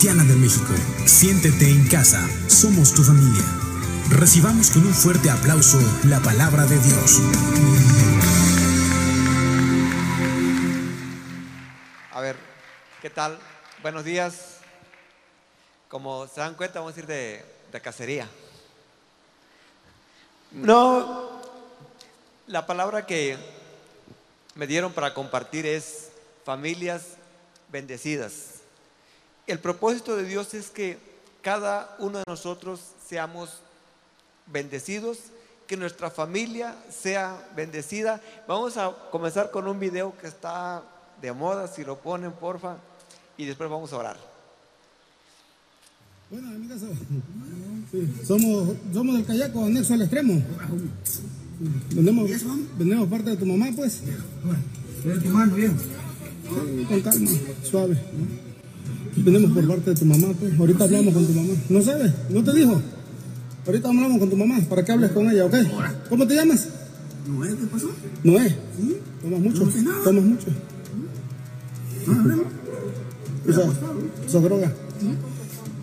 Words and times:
Cristiana 0.00 0.24
de 0.24 0.34
México. 0.34 0.72
Siéntete 1.04 1.68
en 1.68 1.86
casa, 1.86 2.26
somos 2.48 2.94
tu 2.94 3.02
familia. 3.02 3.44
Recibamos 4.08 4.70
con 4.70 4.86
un 4.86 4.94
fuerte 4.94 5.28
aplauso 5.28 5.78
la 6.04 6.20
palabra 6.20 6.64
de 6.64 6.78
Dios. 6.78 7.20
A 12.12 12.20
ver, 12.22 12.34
¿qué 13.02 13.10
tal? 13.10 13.38
Buenos 13.82 14.02
días. 14.02 14.60
Como 15.90 16.26
se 16.28 16.40
dan 16.40 16.54
cuenta, 16.54 16.80
vamos 16.80 16.96
a 16.96 17.00
ir 17.00 17.06
de, 17.06 17.44
de 17.70 17.80
cacería. 17.82 18.26
No, 20.50 21.42
la 22.46 22.66
palabra 22.66 23.04
que 23.04 23.36
me 24.54 24.66
dieron 24.66 24.94
para 24.94 25.12
compartir 25.12 25.66
es 25.66 26.08
familias 26.46 27.02
bendecidas. 27.70 28.59
El 29.46 29.58
propósito 29.58 30.16
de 30.16 30.24
Dios 30.24 30.54
es 30.54 30.70
que 30.70 30.98
cada 31.42 31.96
uno 31.98 32.18
de 32.18 32.24
nosotros 32.26 32.80
seamos 33.06 33.60
bendecidos, 34.46 35.18
que 35.66 35.76
nuestra 35.76 36.10
familia 36.10 36.74
sea 36.90 37.48
bendecida. 37.54 38.20
Vamos 38.46 38.76
a 38.76 38.94
comenzar 39.10 39.50
con 39.50 39.66
un 39.68 39.78
video 39.78 40.16
que 40.18 40.26
está 40.26 40.82
de 41.20 41.32
moda, 41.32 41.68
si 41.68 41.84
lo 41.84 41.98
ponen, 41.98 42.32
porfa, 42.32 42.76
y 43.36 43.44
después 43.44 43.70
vamos 43.70 43.92
a 43.92 43.96
orar. 43.96 44.16
Bueno, 46.30 46.48
amigas, 46.48 46.80
sí, 47.90 48.14
somos, 48.24 48.76
somos 48.92 49.16
del 49.16 49.26
Cayaco, 49.26 49.64
anexo 49.64 49.94
al 49.94 50.02
extremo. 50.02 50.40
Vendemos, 51.90 52.30
vendemos 52.78 53.08
parte 53.08 53.30
de 53.30 53.36
tu 53.36 53.46
mamá, 53.46 53.66
pues. 53.74 54.02
con 56.88 57.00
calma, 57.02 57.30
suave. 57.64 57.98
Vendemos 59.16 59.50
por 59.52 59.66
parte 59.68 59.90
de 59.90 59.96
tu 59.96 60.04
mamá, 60.04 60.28
pues. 60.38 60.58
Ahorita 60.58 60.84
hablamos 60.84 61.14
con 61.14 61.26
tu 61.26 61.32
mamá. 61.32 61.52
¿No 61.68 61.82
sabes? 61.82 62.12
¿No 62.30 62.42
te 62.44 62.52
dijo? 62.54 62.80
Ahorita 63.66 63.88
hablamos 63.88 64.18
con 64.18 64.30
tu 64.30 64.36
mamá 64.36 64.58
para 64.68 64.84
que 64.84 64.92
hables 64.92 65.10
con 65.12 65.30
ella, 65.30 65.44
¿ok? 65.46 65.54
¿Cómo 66.08 66.26
te 66.26 66.34
llamas? 66.34 66.68
Noé, 67.28 67.48
¿qué 67.50 67.66
pasó? 67.66 67.90
Noé. 68.24 68.48
¿Sí? 68.78 68.96
Tomas 69.22 69.40
mucho. 69.40 69.64
No 69.66 69.70
sé 69.70 69.82
nada. 69.82 70.02
Tomas 70.04 70.24
mucho. 70.24 70.46
No 72.06 72.20
hablemos. 72.20 72.46
Usa, 73.46 73.64
usa 74.26 74.40
droga. 74.40 74.72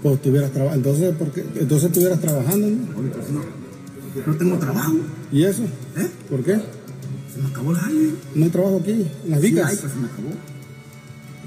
Pues 0.01 0.15
estuvieras 0.15 0.51
trabajando. 0.51 0.89
Entonces, 0.89 1.15
¿por 1.15 1.31
qué? 1.31 1.45
Entonces 1.59 1.87
estuvieras 1.87 2.19
trabajando, 2.21 2.67
¿no? 2.67 2.95
Ahorita 2.95 3.17
no, 3.31 4.31
no 4.31 4.37
tengo 4.37 4.57
trabajo. 4.57 4.93
¿Y 5.31 5.43
eso? 5.43 5.63
¿Eh? 5.63 6.07
¿Por 6.29 6.43
qué? 6.43 6.53
Se 6.53 7.41
me 7.41 7.49
acabó 7.49 7.71
el 7.71 7.77
aire. 7.77 8.11
No 8.35 8.45
hay 8.45 8.51
trabajo 8.51 8.77
aquí, 8.81 8.91
en 9.25 9.29
las 9.31 9.41
Sí, 9.41 9.47
vicas. 9.51 9.69
ay, 9.69 9.77
pues 9.79 9.91
se 9.93 9.99
me 9.99 10.05
acabó. 10.07 10.29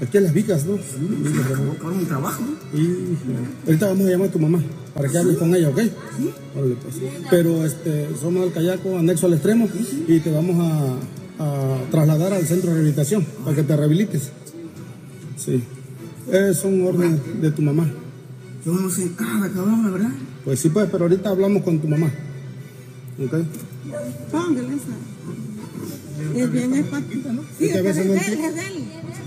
Aquí 0.01 0.17
en 0.17 0.23
las 0.23 0.33
vicas, 0.33 0.65
¿no? 0.65 0.77
Se 0.77 0.97
me 0.97 1.43
acabó 1.43 1.73
por 1.75 1.93
un 1.93 2.05
trabajo. 2.05 2.43
Y 2.73 3.15
ahorita 3.67 3.87
vamos 3.87 4.07
a 4.07 4.09
llamar 4.09 4.29
a 4.29 4.31
tu 4.31 4.39
mamá 4.39 4.59
para 4.95 5.07
que 5.09 5.17
hables 5.17 5.37
con 5.37 5.53
ella, 5.53 5.69
¿ok? 5.69 5.79
Órale, 6.57 6.75
pues. 6.81 6.95
Pero 7.29 7.63
este, 7.63 8.09
somos 8.19 8.41
del 8.43 8.51
Cayaco, 8.51 8.97
anexo 8.97 9.27
al 9.27 9.33
extremo, 9.33 9.69
y 10.07 10.19
te 10.19 10.31
vamos 10.31 10.57
a, 10.59 10.95
a 11.43 11.77
trasladar 11.91 12.33
al 12.33 12.45
centro 12.47 12.69
de 12.69 12.77
rehabilitación 12.77 13.25
para 13.45 13.55
que 13.55 13.63
te 13.63 13.77
rehabilites. 13.77 14.31
Sí. 15.37 15.63
Es 16.31 16.63
un 16.63 16.81
orden 16.87 17.21
de 17.39 17.51
tu 17.51 17.61
mamá. 17.61 17.87
Yo 18.65 18.73
no 18.73 18.89
sé 18.89 19.11
nada, 19.19 19.51
cabrón, 19.53 19.83
la 19.83 19.89
verdad. 19.91 20.11
Pues 20.43 20.59
sí, 20.59 20.69
pues, 20.69 20.87
pero 20.91 21.03
ahorita 21.05 21.29
hablamos 21.29 21.61
con 21.61 21.79
tu 21.79 21.87
mamá. 21.87 22.11
¿Ok? 23.23 23.33
Póngale 24.31 24.75
esa. 24.75 25.10
Es 26.35 26.51
bien. 26.51 26.73
Sí, 27.57 27.65
Es 27.65 27.71
que 27.71 27.77
a 27.77 27.89
es, 27.89 27.95
de 27.95 28.05
no 28.05 28.13
él, 28.13 28.19
es 28.19 28.55
de 28.55 28.67
él, 28.67 28.83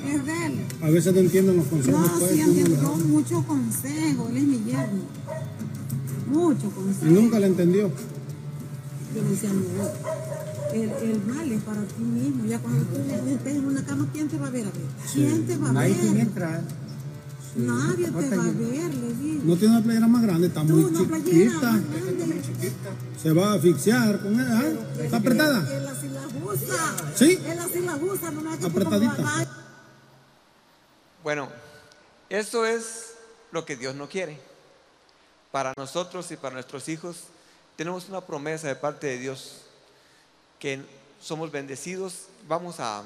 es 0.07 0.27
de 0.27 0.47
él. 0.47 0.55
A 0.83 0.91
veces 0.91 1.15
no 1.15 1.21
entienden 1.21 1.57
los 1.57 1.67
consejos, 1.67 2.01
No, 2.01 2.19
pues. 2.19 2.33
sí, 2.33 2.41
entiendo 2.41 2.97
mucho 3.09 3.43
consejo, 3.47 4.29
él 4.31 4.37
es 4.37 4.43
mi 4.45 4.59
yerno. 4.65 5.03
Mucho 6.31 6.67
Y 6.67 6.71
consejo. 6.71 7.07
nunca 7.07 7.39
le 7.39 7.47
entendió. 7.47 7.91
Yo 9.15 9.23
le 9.23 9.31
decía, 9.31 9.51
no, 9.53 10.73
el, 10.75 10.91
el 11.11 11.21
mal 11.27 11.51
es 11.53 11.63
para 11.63 11.83
ti 11.83 12.03
mismo. 12.03 12.45
Ya 12.47 12.59
cuando 12.59 12.83
tú 12.85 12.97
estés 13.31 13.57
en 13.57 13.65
una 13.65 13.85
cama, 13.85 14.09
¿quién 14.13 14.29
te 14.29 14.37
va 14.39 14.49
a 14.49 14.51
ver? 14.51 14.67
A 14.67 14.71
ver? 14.71 14.83
¿Quién 15.13 15.47
te 15.47 15.57
va 15.57 15.71
a 15.71 15.73
ver? 15.73 15.97
entra. 16.21 16.63
Nadie 17.57 18.07
te 18.07 18.11
va 18.37 18.43
a 18.43 18.47
ver, 18.47 18.95
le 18.95 19.15
digo. 19.15 19.45
No 19.45 19.57
tiene 19.57 19.75
una 19.77 19.85
playera 19.85 20.07
más 20.09 20.23
grande, 20.23 20.47
está 20.49 20.63
muy 20.65 20.85
una 20.85 21.05
playera 21.05 21.25
chiquita. 21.25 21.73
más 21.73 21.83
grande. 21.91 22.73
Se 23.23 23.33
va 23.33 23.53
a 23.53 23.55
asfixiar 23.55 24.21
con 24.21 24.35
ella. 24.35 24.61
¿eh? 24.63 24.79
¿Está 25.05 25.17
apretada? 25.19 25.77
Él 25.77 25.87
así 25.87 26.09
la 26.09 26.27
usa. 26.45 26.97
¿Sí? 27.15 27.41
Él 27.47 27.59
así 27.59 27.81
la 27.81 27.97
usa, 27.97 28.31
no 28.31 28.41
me 28.41 28.51
hagas 28.53 28.65
Apretadita. 28.65 29.47
Bueno, 31.23 31.49
eso 32.29 32.67
es 32.67 33.15
lo 33.53 33.65
que 33.65 33.77
Dios 33.77 33.95
no 33.95 34.09
quiere. 34.09 34.39
Para 35.53 35.73
nosotros 35.77 36.31
y 36.33 36.37
para 36.37 36.55
nuestros 36.55 36.89
hijos 36.89 37.25
tenemos 37.77 38.09
una 38.09 38.21
promesa 38.21 38.67
de 38.69 38.77
parte 38.77 39.07
de 39.07 39.19
Dios 39.19 39.63
que 40.59 40.83
somos 41.21 41.53
bendecidos. 41.53 42.27
Vamos 42.49 42.81
a, 42.81 43.03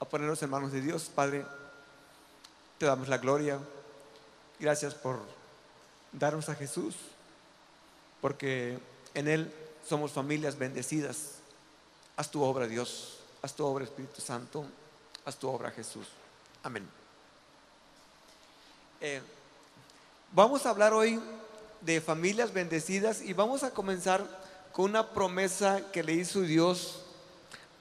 a 0.00 0.04
ponernos 0.04 0.42
en 0.42 0.50
manos 0.50 0.72
de 0.72 0.80
Dios. 0.80 1.10
Padre, 1.14 1.46
te 2.78 2.86
damos 2.86 3.08
la 3.08 3.18
gloria. 3.18 3.58
Gracias 4.58 4.94
por 4.94 5.20
darnos 6.12 6.48
a 6.48 6.54
Jesús, 6.54 6.94
porque 8.20 8.78
en 9.14 9.28
Él 9.28 9.52
somos 9.88 10.12
familias 10.12 10.58
bendecidas. 10.58 11.36
Haz 12.16 12.30
tu 12.30 12.42
obra, 12.42 12.66
Dios. 12.66 13.18
Haz 13.42 13.54
tu 13.54 13.64
obra, 13.64 13.84
Espíritu 13.84 14.20
Santo. 14.20 14.64
Haz 15.24 15.36
tu 15.36 15.48
obra, 15.48 15.70
Jesús. 15.70 16.06
Amén. 16.62 16.88
Eh, 19.00 19.20
vamos 20.32 20.64
a 20.64 20.70
hablar 20.70 20.92
hoy 20.94 21.20
de 21.82 22.00
familias 22.00 22.52
bendecidas 22.52 23.20
y 23.20 23.32
vamos 23.34 23.62
a 23.62 23.70
comenzar 23.70 24.24
con 24.72 24.86
una 24.86 25.10
promesa 25.10 25.92
que 25.92 26.02
le 26.02 26.14
hizo 26.14 26.40
Dios 26.40 27.02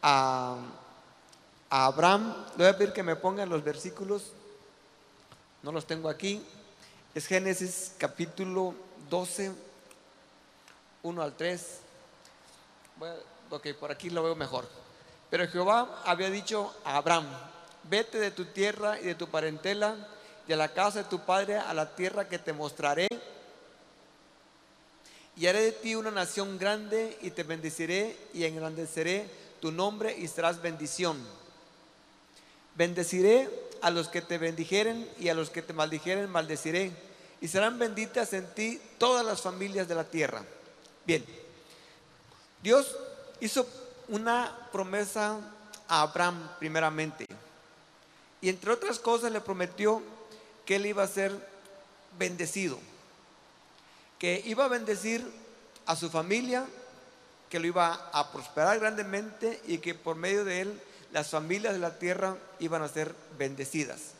a, 0.01 0.57
a 1.69 1.85
Abraham. 1.85 2.35
Le 2.57 2.65
voy 2.65 2.73
a 2.73 2.77
pedir 2.77 2.93
que 2.93 3.03
me 3.03 3.15
pongan 3.15 3.49
los 3.49 3.63
versículos. 3.63 4.33
No 5.65 5.71
los 5.71 5.87
tengo 5.87 6.09
aquí. 6.09 6.43
Es 7.15 7.25
Génesis 7.25 7.93
capítulo 7.97 8.75
12, 9.09 9.51
1 11.01 11.21
al 11.23 11.35
3. 11.35 11.65
Voy 12.97 13.09
a- 13.09 13.15
ok, 13.49 13.69
por 13.79 13.89
aquí 13.91 14.11
lo 14.11 14.21
veo 14.21 14.35
mejor. 14.35 14.67
Pero 15.31 15.47
Jehová 15.47 16.03
había 16.05 16.29
dicho 16.29 16.71
a 16.85 16.97
Abraham, 16.97 17.25
vete 17.89 18.19
de 18.19 18.29
tu 18.29 18.45
tierra 18.45 18.99
y 19.01 19.05
de 19.05 19.15
tu 19.15 19.27
parentela 19.27 19.95
y 20.47 20.53
a 20.53 20.55
la 20.55 20.71
casa 20.71 20.99
de 20.99 21.09
tu 21.09 21.21
padre 21.25 21.57
a 21.57 21.73
la 21.73 21.95
tierra 21.95 22.29
que 22.29 22.37
te 22.37 22.53
mostraré. 22.53 23.07
Y 25.35 25.47
haré 25.47 25.61
de 25.61 25.71
ti 25.71 25.95
una 25.95 26.11
nación 26.11 26.59
grande 26.59 27.17
y 27.23 27.31
te 27.31 27.41
bendeciré 27.41 28.15
y 28.35 28.43
engrandeceré 28.43 29.27
tu 29.61 29.71
nombre 29.71 30.15
y 30.15 30.27
serás 30.27 30.61
bendición. 30.61 31.17
Bendeciré 32.75 33.49
a 33.81 33.89
los 33.89 34.07
que 34.07 34.21
te 34.21 34.37
bendijeren 34.37 35.09
y 35.19 35.29
a 35.29 35.33
los 35.33 35.49
que 35.49 35.61
te 35.61 35.73
maldijeren 35.73 36.29
maldeciré. 36.29 36.91
Y 37.41 37.47
serán 37.47 37.77
benditas 37.77 38.33
en 38.33 38.47
ti 38.53 38.81
todas 38.97 39.25
las 39.25 39.41
familias 39.41 39.87
de 39.87 39.95
la 39.95 40.05
tierra. 40.05 40.43
Bien, 41.05 41.23
Dios 42.63 42.95
hizo 43.39 43.67
una 44.07 44.69
promesa 44.71 45.39
a 45.87 46.01
Abraham 46.01 46.49
primeramente. 46.59 47.27
Y 48.41 48.49
entre 48.49 48.71
otras 48.71 48.99
cosas 48.99 49.31
le 49.31 49.41
prometió 49.41 50.01
que 50.65 50.77
él 50.77 50.85
iba 50.85 51.03
a 51.03 51.07
ser 51.07 51.31
bendecido. 52.17 52.79
Que 54.19 54.41
iba 54.45 54.65
a 54.65 54.69
bendecir 54.69 55.25
a 55.85 55.95
su 55.95 56.09
familia, 56.09 56.65
que 57.49 57.59
lo 57.59 57.67
iba 57.67 58.09
a 58.11 58.31
prosperar 58.31 58.79
grandemente 58.79 59.61
y 59.67 59.77
que 59.77 59.93
por 59.93 60.15
medio 60.15 60.45
de 60.45 60.61
él 60.61 60.81
las 61.11 61.29
familias 61.29 61.73
de 61.73 61.79
la 61.79 61.97
tierra 61.97 62.37
iban 62.59 62.81
a 62.81 62.87
ser 62.87 63.13
bendecidas. 63.37 64.11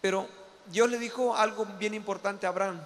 Pero 0.00 0.28
Dios 0.66 0.90
le 0.90 0.98
dijo 0.98 1.36
algo 1.36 1.66
bien 1.78 1.94
importante 1.94 2.46
a 2.46 2.50
Abraham, 2.50 2.80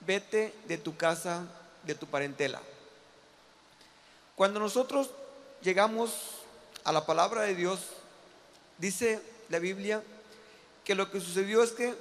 vete 0.00 0.54
de 0.66 0.78
tu 0.78 0.96
casa, 0.96 1.44
de 1.84 1.94
tu 1.94 2.06
parentela. 2.06 2.60
Cuando 4.34 4.60
nosotros 4.60 5.10
llegamos 5.62 6.12
a 6.84 6.92
la 6.92 7.06
palabra 7.06 7.42
de 7.42 7.54
Dios, 7.54 7.80
dice 8.78 9.20
la 9.48 9.58
Biblia 9.58 10.02
que 10.84 10.94
lo 10.94 11.10
que 11.10 11.20
sucedió 11.20 11.62
es 11.62 11.72
que 11.72 11.94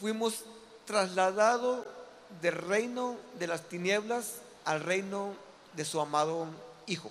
fuimos 0.00 0.44
trasladados 0.84 1.84
del 2.40 2.54
reino 2.54 3.16
de 3.38 3.46
las 3.46 3.68
tinieblas 3.68 4.34
al 4.64 4.80
reino 4.80 5.34
de 5.74 5.84
su 5.84 6.00
amado 6.00 6.46
Hijo. 6.86 7.10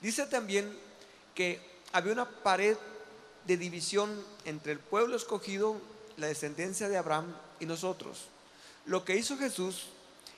Dice 0.00 0.26
también 0.26 0.76
que 1.34 1.60
había 1.92 2.12
una 2.12 2.28
pared 2.28 2.76
de 3.46 3.56
división 3.56 4.24
entre 4.44 4.72
el 4.72 4.78
pueblo 4.78 5.16
escogido, 5.16 5.76
la 6.16 6.28
descendencia 6.28 6.88
de 6.88 6.96
Abraham 6.96 7.34
y 7.60 7.66
nosotros. 7.66 8.26
Lo 8.86 9.04
que 9.04 9.16
hizo 9.16 9.36
Jesús 9.38 9.86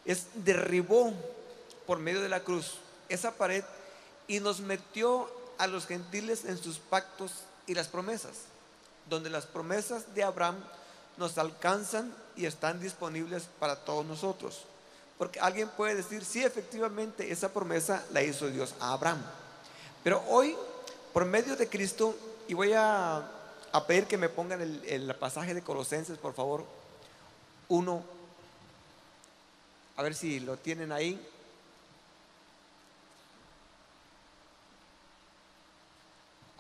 es 0.05 0.27
derribó 0.35 1.13
por 1.87 1.99
medio 1.99 2.21
de 2.21 2.29
la 2.29 2.45
cruz 2.45 2.75
esa 3.09 3.33
pared 3.33 3.65
y 4.27 4.41
nos 4.41 4.61
metió 4.61 5.31
a 5.59 5.67
los 5.67 5.87
gentiles 5.87 6.45
en 6.45 6.59
sus 6.59 6.79
pactos 6.79 7.33
y 7.67 7.75
las 7.75 7.89
promesas. 7.89 8.33
donde 9.09 9.29
las 9.29 9.45
promesas 9.45 10.15
de 10.15 10.23
Abraham 10.25 10.57
nos 11.19 11.37
alcanzan 11.37 12.15
y 12.37 12.47
están 12.47 12.81
disponibles 12.81 13.49
para 13.59 13.85
todos 13.85 14.07
nosotros. 14.07 14.63
Porque 15.19 15.41
alguien 15.41 15.69
puede 15.69 15.95
decir, 15.95 16.25
sí, 16.25 16.43
efectivamente, 16.43 17.31
esa 17.31 17.53
promesa 17.53 18.03
la 18.13 18.23
hizo 18.23 18.49
Dios 18.49 18.75
a 18.81 18.95
Abraham. 18.95 19.23
Pero 20.03 20.23
hoy, 20.29 20.57
por 21.15 21.25
medio 21.25 21.57
de 21.57 21.69
Cristo, 21.69 22.15
y 22.49 22.55
voy 22.55 22.73
a, 22.75 23.17
a 23.73 23.87
pedir 23.87 24.07
que 24.07 24.19
me 24.19 24.29
pongan 24.29 24.61
el, 24.61 24.83
el 24.85 25.15
pasaje 25.15 25.55
de 25.55 25.63
Colosenses, 25.63 26.19
por 26.19 26.35
favor, 26.35 26.67
uno, 27.69 28.03
a 29.97 30.03
ver 30.03 30.15
si 30.15 30.41
lo 30.41 30.57
tienen 30.57 30.91
ahí. 30.93 31.25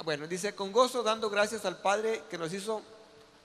Bueno, 0.04 0.28
dice, 0.28 0.54
con 0.54 0.70
gozo 0.70 1.02
dando 1.02 1.30
gracias 1.30 1.64
al 1.64 1.78
Padre 1.78 2.22
que 2.30 2.38
nos 2.38 2.52
hizo 2.52 2.80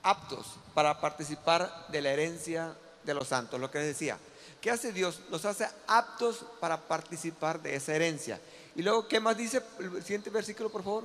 aptos 0.02 0.46
para 0.74 1.00
participar 1.00 1.86
de 1.88 2.02
la 2.02 2.10
herencia 2.10 2.76
de 3.02 3.14
los 3.14 3.28
santos. 3.28 3.58
Lo 3.58 3.70
que 3.70 3.78
les 3.78 3.88
decía, 3.88 4.16
¿qué 4.60 4.70
hace 4.70 4.92
Dios? 4.92 5.20
Nos 5.30 5.44
hace 5.44 5.68
aptos 5.88 6.44
para 6.60 6.82
participar 6.82 7.60
de 7.62 7.74
esa 7.74 7.94
herencia. 7.96 8.40
Y 8.76 8.82
luego, 8.82 9.08
¿qué 9.08 9.20
más 9.20 9.36
dice 9.36 9.62
el 9.78 10.02
siguiente 10.02 10.30
versículo, 10.30 10.70
por 10.70 10.82
favor? 10.82 11.04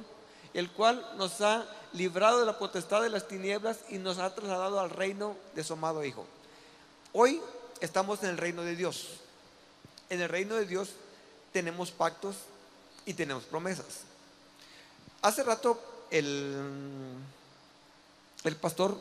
El 0.53 0.71
cual 0.71 1.05
nos 1.17 1.41
ha 1.41 1.65
librado 1.93 2.39
de 2.39 2.45
la 2.45 2.57
potestad 2.57 3.01
de 3.01 3.09
las 3.09 3.27
tinieblas 3.27 3.79
y 3.89 3.97
nos 3.97 4.19
ha 4.19 4.33
trasladado 4.33 4.79
al 4.79 4.89
reino 4.89 5.35
de 5.55 5.63
su 5.63 5.73
amado 5.73 6.03
Hijo. 6.03 6.25
Hoy 7.13 7.41
estamos 7.81 8.23
en 8.23 8.29
el 8.29 8.37
reino 8.37 8.61
de 8.61 8.75
Dios. 8.75 9.19
En 10.09 10.21
el 10.21 10.29
reino 10.29 10.55
de 10.55 10.65
Dios 10.65 10.91
tenemos 11.51 11.91
pactos 11.91 12.35
y 13.05 13.13
tenemos 13.13 13.43
promesas. 13.45 14.01
Hace 15.21 15.43
rato 15.43 15.81
el, 16.11 16.55
el 18.43 18.55
pastor 18.57 18.95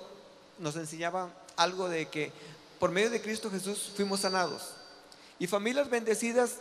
nos 0.58 0.76
enseñaba 0.76 1.30
algo 1.56 1.88
de 1.88 2.08
que 2.08 2.32
por 2.78 2.90
medio 2.90 3.10
de 3.10 3.20
Cristo 3.20 3.50
Jesús 3.50 3.90
fuimos 3.96 4.20
sanados. 4.20 4.70
Y 5.38 5.46
familias 5.46 5.90
bendecidas, 5.90 6.56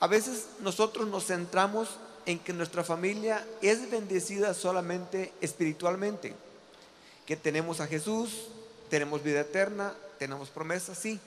a 0.00 0.06
veces 0.06 0.46
nosotros 0.60 1.08
nos 1.08 1.26
centramos 1.26 1.88
en 2.26 2.38
que 2.38 2.52
nuestra 2.52 2.84
familia 2.84 3.46
es 3.62 3.90
bendecida 3.90 4.54
solamente 4.54 5.32
espiritualmente. 5.40 6.34
Que 7.26 7.36
tenemos 7.36 7.80
a 7.80 7.86
Jesús, 7.86 8.48
tenemos 8.90 9.22
vida 9.22 9.40
eterna, 9.40 9.94
tenemos 10.18 10.50
promesas, 10.50 10.98
sí. 10.98 11.20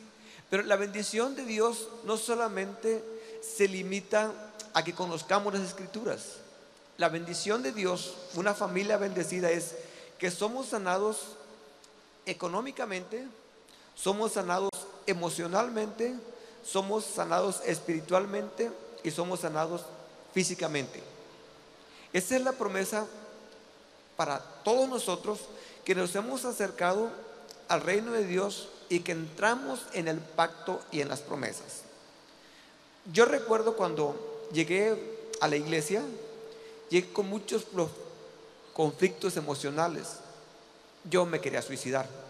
Pero 0.50 0.64
la 0.64 0.76
bendición 0.76 1.36
de 1.36 1.46
Dios 1.46 1.90
no 2.06 2.18
solamente 2.18 3.04
se 3.42 3.68
limita 3.68 4.32
a 4.74 4.84
que 4.84 4.94
conozcamos 4.94 5.54
las 5.54 5.64
escrituras. 5.64 6.38
La 6.98 7.10
bendición 7.10 7.62
de 7.64 7.72
Dios, 7.72 8.16
una 8.36 8.54
familia 8.54 8.98
bendecida 8.98 9.52
es 9.52 9.76
que 10.18 10.32
somos 10.32 10.68
sanados 10.68 11.38
económicamente, 12.26 13.28
somos 13.96 14.34
sanados 14.34 14.72
emocionalmente, 15.06 16.16
somos 16.68 17.06
sanados 17.06 17.62
espiritualmente 17.66 18.72
y 19.04 19.12
somos 19.12 19.42
sanados 19.42 19.84
físicamente. 20.34 21.02
Esa 22.12 22.36
es 22.36 22.42
la 22.44 22.52
promesa 22.52 23.06
para 24.16 24.40
todos 24.64 24.90
nosotros 24.90 25.40
que 25.86 25.96
nos 25.96 26.14
hemos 26.16 26.44
acercado 26.46 27.10
al 27.68 27.82
reino 27.82 28.12
de 28.12 28.26
Dios 28.26 28.70
y 28.90 29.00
que 29.02 29.14
entramos 29.14 29.86
en 29.94 30.08
el 30.08 30.20
pacto 30.20 30.82
y 30.92 31.02
en 31.02 31.10
las 31.10 31.22
promesas. 31.22 31.84
Yo 33.14 33.26
recuerdo 33.26 33.76
cuando 33.76 34.48
llegué 34.52 35.30
a 35.40 35.48
la 35.48 35.56
iglesia, 35.56 36.04
llegué 36.90 37.12
con 37.14 37.28
muchos 37.28 37.66
conflictos 38.74 39.38
emocionales. 39.38 40.18
Yo 41.10 41.26
me 41.26 41.40
quería 41.40 41.62
suicidar. 41.62 42.27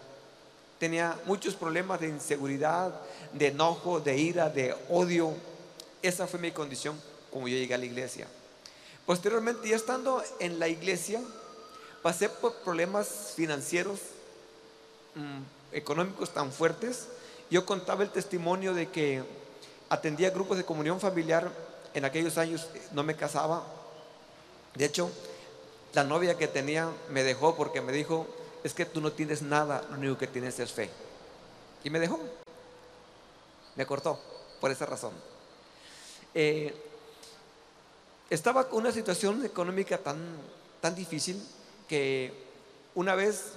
Tenía 0.78 1.18
muchos 1.26 1.54
problemas 1.54 2.00
de 2.00 2.08
inseguridad, 2.08 2.94
de 3.32 3.48
enojo, 3.48 4.00
de 4.00 4.16
ira, 4.16 4.48
de 4.48 4.74
odio. 4.88 5.34
Esa 6.02 6.26
fue 6.26 6.38
mi 6.38 6.52
condición 6.52 7.00
como 7.32 7.48
yo 7.48 7.56
llegué 7.56 7.74
a 7.74 7.78
la 7.78 7.84
iglesia. 7.84 8.26
Posteriormente, 9.04 9.68
ya 9.68 9.76
estando 9.76 10.22
en 10.38 10.58
la 10.58 10.68
iglesia, 10.68 11.20
pasé 12.02 12.28
por 12.28 12.54
problemas 12.56 13.32
financieros, 13.34 14.00
mm, 15.14 15.40
económicos 15.72 16.32
tan 16.32 16.52
fuertes. 16.52 17.08
Yo 17.50 17.66
contaba 17.66 18.02
el 18.02 18.10
testimonio 18.10 18.74
de 18.74 18.88
que 18.88 19.22
atendía 19.88 20.30
grupos 20.30 20.58
de 20.58 20.64
comunión 20.64 21.00
familiar. 21.00 21.50
En 21.94 22.04
aquellos 22.04 22.38
años 22.38 22.68
no 22.92 23.02
me 23.02 23.16
casaba, 23.16 23.64
de 24.74 24.84
hecho, 24.84 25.10
la 25.92 26.04
novia 26.04 26.38
que 26.38 26.46
tenía 26.46 26.88
me 27.10 27.24
dejó 27.24 27.56
porque 27.56 27.80
me 27.80 27.90
dijo, 27.90 28.28
es 28.64 28.74
que 28.74 28.84
tú 28.84 29.00
no 29.00 29.12
tienes 29.12 29.42
nada, 29.42 29.84
lo 29.90 29.96
único 29.96 30.18
que 30.18 30.26
tienes 30.26 30.58
es 30.58 30.72
fe. 30.72 30.90
Y 31.84 31.90
me 31.90 32.00
dejó. 32.00 32.18
Me 33.76 33.86
cortó 33.86 34.20
por 34.60 34.70
esa 34.70 34.86
razón. 34.86 35.12
Eh, 36.34 36.74
estaba 38.30 38.68
con 38.68 38.80
una 38.80 38.92
situación 38.92 39.44
económica 39.44 39.98
tan, 39.98 40.18
tan 40.80 40.94
difícil 40.94 41.42
que 41.88 42.32
una 42.94 43.14
vez 43.14 43.52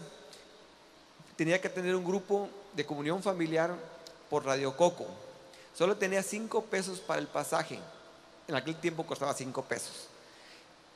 tenía 1.36 1.60
que 1.60 1.70
tener 1.70 1.96
un 1.96 2.06
grupo 2.06 2.48
de 2.74 2.86
comunión 2.86 3.22
familiar 3.22 3.76
por 4.30 4.46
Radio 4.46 4.76
Coco. 4.78 5.08
Solo 5.76 5.98
tenía 5.98 6.24
cinco 6.24 6.64
pesos 6.64 7.00
para 7.00 7.20
el 7.20 7.28
pasaje. 7.28 7.80
En 8.48 8.56
aquel 8.56 8.76
tiempo 8.80 9.06
costaba 9.06 9.34
cinco 9.34 9.64
pesos. 9.64 10.08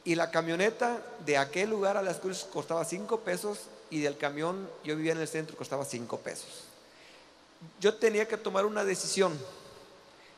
Y 0.05 0.13
la 0.13 0.29
camioneta 0.29 1.01
de 1.25 1.37
aquel 1.37 1.71
lugar 1.71 1.97
a 1.97 2.03
las 2.03 2.17
cruces 2.17 2.45
costaba 2.45 2.85
5 2.85 3.21
pesos 3.21 3.61
y 3.89 4.01
del 4.01 4.17
camión, 4.17 4.69
yo 4.83 4.95
vivía 4.95 5.13
en 5.13 5.19
el 5.19 5.27
centro, 5.27 5.57
costaba 5.57 5.83
5 5.83 6.19
pesos. 6.19 6.65
Yo 7.79 7.95
tenía 7.95 8.27
que 8.27 8.37
tomar 8.37 8.65
una 8.65 8.85
decisión. 8.85 9.37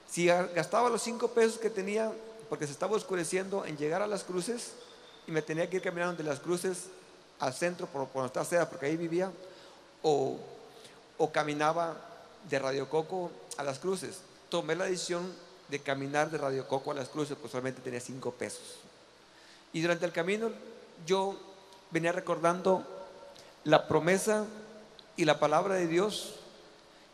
Si 0.10 0.28
gastaba 0.28 0.90
los 0.90 1.02
5 1.02 1.30
pesos 1.32 1.60
que 1.60 1.70
tenía, 1.70 2.14
porque 2.48 2.66
se 2.66 2.72
estaba 2.72 2.96
oscureciendo, 2.96 3.66
en 3.66 3.78
llegar 3.78 4.02
a 4.02 4.08
las 4.08 4.24
cruces, 4.24 4.72
y 5.28 5.32
me 5.32 5.42
tenía 5.42 5.70
que 5.70 5.76
ir 5.76 5.82
caminando 5.82 6.24
de 6.24 6.30
las 6.30 6.40
cruces 6.40 6.86
al 7.40 7.54
centro 7.54 7.88
por, 7.88 8.08
por 8.08 8.24
donde 8.24 8.42
estaba 8.42 8.70
porque 8.70 8.86
ahí 8.86 8.96
vivía, 8.96 9.30
o, 10.02 10.38
o 11.18 11.32
caminaba 11.34 11.98
de 12.50 12.58
Radio 12.58 12.90
Coco 12.90 13.32
a 13.58 13.64
las 13.64 13.80
cruces. 13.80 14.20
Tomé 14.48 14.76
la 14.76 14.86
decisión 14.86 15.30
de 15.68 15.80
caminar 15.82 16.32
de 16.32 16.38
Radio 16.38 16.66
Coco 16.70 16.92
a 16.92 16.94
las 16.94 17.10
cruces, 17.10 17.36
pues 17.38 17.52
solamente 17.52 17.82
tenía 17.82 18.00
5 18.00 18.32
pesos. 18.32 18.87
Y 19.78 19.82
durante 19.82 20.08
el 20.08 20.12
camino 20.12 20.50
yo 21.06 21.38
venía 21.92 22.12
recordando 22.12 22.84
la 23.64 23.88
promesa 23.88 24.48
y 25.16 25.24
la 25.24 25.40
palabra 25.40 25.76
de 25.76 25.86
Dios 25.86 26.34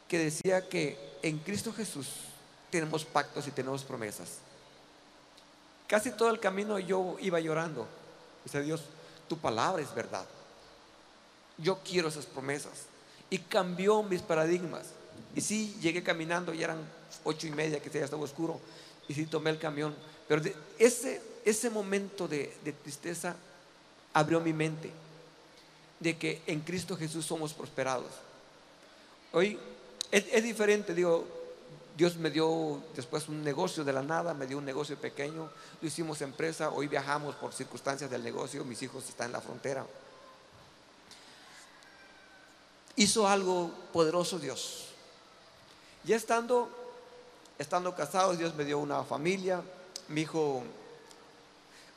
que 0.08 0.18
decía 0.18 0.70
que 0.70 0.98
en 1.24 1.40
Cristo 1.40 1.74
Jesús 1.74 2.08
tenemos 2.70 3.04
pactos 3.04 3.46
y 3.50 3.52
tenemos 3.52 3.84
promesas. 3.84 4.38
Casi 5.88 6.12
todo 6.12 6.30
el 6.30 6.40
camino 6.40 6.80
yo 6.80 7.18
iba 7.20 7.38
llorando. 7.42 7.86
Dice 8.46 8.62
Dios, 8.62 8.84
tu 9.28 9.38
palabra 9.38 9.82
es 9.82 9.94
verdad. 9.94 10.26
Yo 11.58 11.80
quiero 11.84 12.08
esas 12.08 12.26
promesas. 12.26 12.86
Y 13.30 13.40
cambió 13.40 14.04
mis 14.04 14.22
paradigmas. 14.22 14.86
Y 15.36 15.42
sí, 15.42 15.78
llegué 15.82 16.02
caminando, 16.02 16.54
ya 16.54 16.64
eran 16.64 16.90
ocho 17.26 17.46
y 17.46 17.52
media, 17.52 17.82
que 17.82 17.90
ya 17.90 18.06
estaba 18.06 18.24
oscuro. 18.24 18.58
Y 19.10 19.16
sí, 19.16 19.26
tomé 19.26 19.50
el 19.50 19.60
camión. 19.60 19.94
Pero 20.30 20.42
ese 20.80 21.33
ese 21.46 21.70
momento 21.70 22.28
de, 22.28 22.48
tristeza 22.84 23.36
abrió 24.14 24.40
mi 24.40 24.54
mente 24.54 24.92
de 26.00 26.18
que 26.18 26.42
en 26.48 26.62
Cristo 26.62 26.98
Jesús 26.98 27.26
somos 27.26 27.54
prosperados. 27.54 28.12
Hoy 29.32 29.58
es, 30.12 30.44
diferente, 30.44 30.94
digo, 30.94 31.26
Dios 31.98 32.18
me 32.18 32.30
dio 32.30 32.84
después 32.96 33.28
un 33.28 33.44
negocio 33.44 33.84
de 33.84 33.94
la 33.94 34.04
nada, 34.04 34.34
me 34.34 34.46
dio 34.46 34.58
un 34.58 34.66
negocio 34.66 34.98
pequeño, 34.98 35.50
lo 35.82 35.88
hicimos 35.88 36.22
empresa, 36.22 36.70
hoy 36.70 36.88
viajamos 36.88 37.36
por 37.36 37.54
circunstancias 37.54 38.10
del 38.10 38.24
negocio, 38.24 38.64
mis 38.64 38.82
hijos 38.82 39.08
están 39.10 39.28
en 39.28 39.34
la 39.34 39.42
frontera. 39.42 39.86
Hizo 42.96 43.28
algo 43.28 43.72
poderoso 43.92 44.38
Dios. 44.38 44.90
Ya 46.04 46.16
estando, 46.16 46.70
estando 47.58 47.96
casados, 47.96 48.38
Dios 48.38 48.54
me 48.56 48.66
dio 48.66 48.78
una 48.78 49.04
familia, 49.04 49.64
mi 50.10 50.22
hijo 50.22 50.64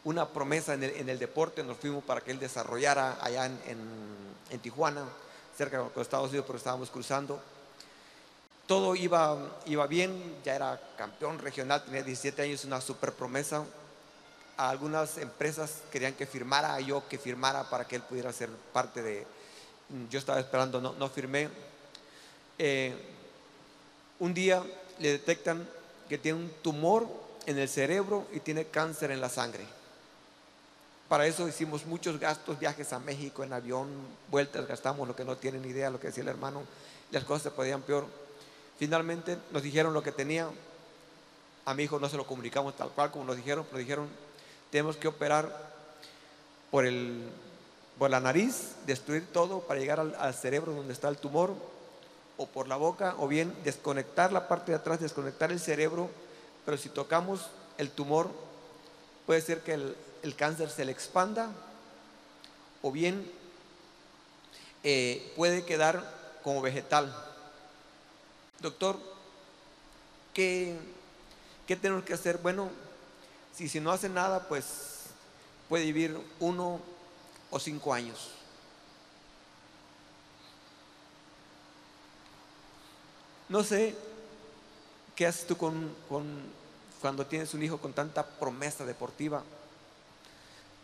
una 0.07 0.29
promesa 0.29 0.75
en 0.75 1.09
el, 1.09 1.19
deporte, 1.19 1.65
nos 1.65 1.79
fuimos 1.79 2.05
para 2.05 2.21
que 2.21 2.31
él 2.31 2.39
desarrollara 2.39 3.19
allá 3.21 3.47
en, 3.47 4.61
Tijuana, 4.63 5.05
cerca 5.59 5.79
de 5.79 5.85
los 5.85 5.97
Estados 5.97 6.29
Unidos, 6.29 6.47
pero 6.47 6.59
estábamos 6.59 6.91
cruzando. 6.91 7.43
Todo 8.69 8.95
iba, 8.95 9.37
iba 9.67 9.85
bien, 9.89 10.37
ya 10.45 10.55
era 10.55 10.81
campeón 10.97 11.41
regional, 11.41 11.85
tenía 11.85 12.05
17 12.05 12.41
años, 12.41 12.65
una 12.65 12.81
super 12.81 13.13
promesa. 13.13 13.65
algunas 14.57 15.19
empresas 15.19 15.83
querían 15.91 16.15
que 16.15 16.25
firmara, 16.25 16.79
yo 16.79 17.09
que 17.09 17.19
firmara 17.19 17.69
para 17.69 17.85
que 17.85 17.97
él 17.97 18.03
pudiera 18.03 18.33
ser 18.33 18.49
parte 18.73 19.03
de... 19.03 19.27
Yo 20.09 20.21
estaba 20.21 20.39
esperando, 20.39 20.81
no, 20.81 20.93
no 20.93 21.09
firmé. 21.09 21.49
Eh, 22.59 22.95
un 24.21 24.33
día 24.33 24.63
le 25.01 25.11
detectan 25.11 25.69
que 26.09 26.17
tiene 26.17 26.39
un 26.39 26.51
tumor 26.63 27.09
en 27.47 27.59
el 27.59 27.69
cerebro 27.69 28.29
y 28.33 28.39
tiene 28.39 28.67
cáncer 28.67 29.11
en 29.11 29.21
la 29.21 29.29
sangre. 29.29 29.76
Para 31.09 31.27
eso 31.27 31.47
hicimos 31.47 31.87
muchos 31.87 32.19
gastos, 32.19 32.59
viajes 32.59 32.93
a 32.93 32.99
México 32.99 33.45
en 33.45 33.53
avión, 33.53 33.89
vueltas, 34.29 34.67
gastamos 34.67 35.07
lo 35.07 35.15
que 35.15 35.25
no 35.25 35.37
tienen 35.37 35.65
idea, 35.65 35.89
lo 35.89 36.01
que 36.01 36.09
decía 36.09 36.25
el 36.25 36.29
hermano, 36.29 36.63
las 37.13 37.23
cosas 37.23 37.45
se 37.45 37.51
podían 37.53 37.83
peor. 37.83 38.07
Finalmente 38.77 39.39
nos 39.53 39.63
dijeron 39.63 39.95
lo 39.95 40.03
que 40.03 40.11
tenía. 40.11 40.49
A 41.65 41.75
mi 41.75 41.85
hijo 41.85 42.01
no 42.01 42.09
se 42.09 42.17
lo 42.17 42.27
comunicamos 42.27 42.77
tal 42.77 42.91
cual 42.91 43.13
como 43.13 43.25
nos 43.25 43.37
dijeron, 43.37 43.65
pero 43.67 43.79
dijeron, 43.79 44.09
tenemos 44.71 44.97
que 44.97 45.07
operar 45.07 45.75
por, 46.73 46.85
el, 46.85 47.29
por 47.99 48.11
la 48.11 48.19
nariz, 48.19 48.75
destruir 48.85 49.27
todo 49.33 49.61
para 49.61 49.79
llegar 49.79 50.01
al, 50.01 50.15
al 50.17 50.35
cerebro 50.35 50.73
donde 50.73 50.93
está 50.93 51.09
el 51.09 51.19
tumor, 51.19 51.55
o 52.37 52.47
por 52.47 52.67
la 52.67 52.77
boca, 52.77 53.15
o 53.19 53.29
bien 53.29 53.55
desconectar 53.63 54.33
la 54.33 54.49
parte 54.49 54.73
de 54.73 54.79
atrás, 54.79 55.01
desconectar 55.01 55.53
el 55.53 55.61
cerebro, 55.61 56.11
pero 56.65 56.77
si 56.77 56.89
tocamos 56.89 57.49
el 57.79 57.91
tumor, 57.91 58.29
puede 59.25 59.41
ser 59.41 59.63
que 59.63 59.75
el, 59.75 59.97
el 60.27 60.35
cáncer 60.37 60.71
se 60.71 60.85
le 60.85 60.93
expanda, 60.93 61.51
o 62.83 62.91
bien 62.93 63.31
eh, 64.83 65.33
puede 65.37 65.65
quedar 65.65 66.05
como 66.43 66.61
vegetal. 66.61 67.15
Doctor, 68.61 68.99
¿qué, 70.35 70.77
¿qué 71.67 71.77
tenemos 71.77 72.05
que 72.05 72.15
hacer? 72.15 72.39
Bueno, 72.39 72.71
si, 73.55 73.69
si 73.69 73.81
no 73.81 73.91
hace 73.93 74.09
nada, 74.09 74.49
pues 74.49 75.05
puede 75.69 75.85
vivir 75.85 76.19
uno 76.41 76.81
o 77.51 77.59
cinco 77.59 77.95
años. 77.95 78.31
No 83.49 83.63
sé 83.63 83.95
qué 85.15 85.27
haces 85.27 85.47
tú 85.47 85.57
con, 85.57 85.95
con- 86.09 86.67
cuando 87.01 87.25
tienes 87.27 87.55
un 87.55 87.63
hijo 87.63 87.79
con 87.79 87.93
tanta 87.93 88.27
promesa 88.27 88.85
deportiva. 88.85 89.43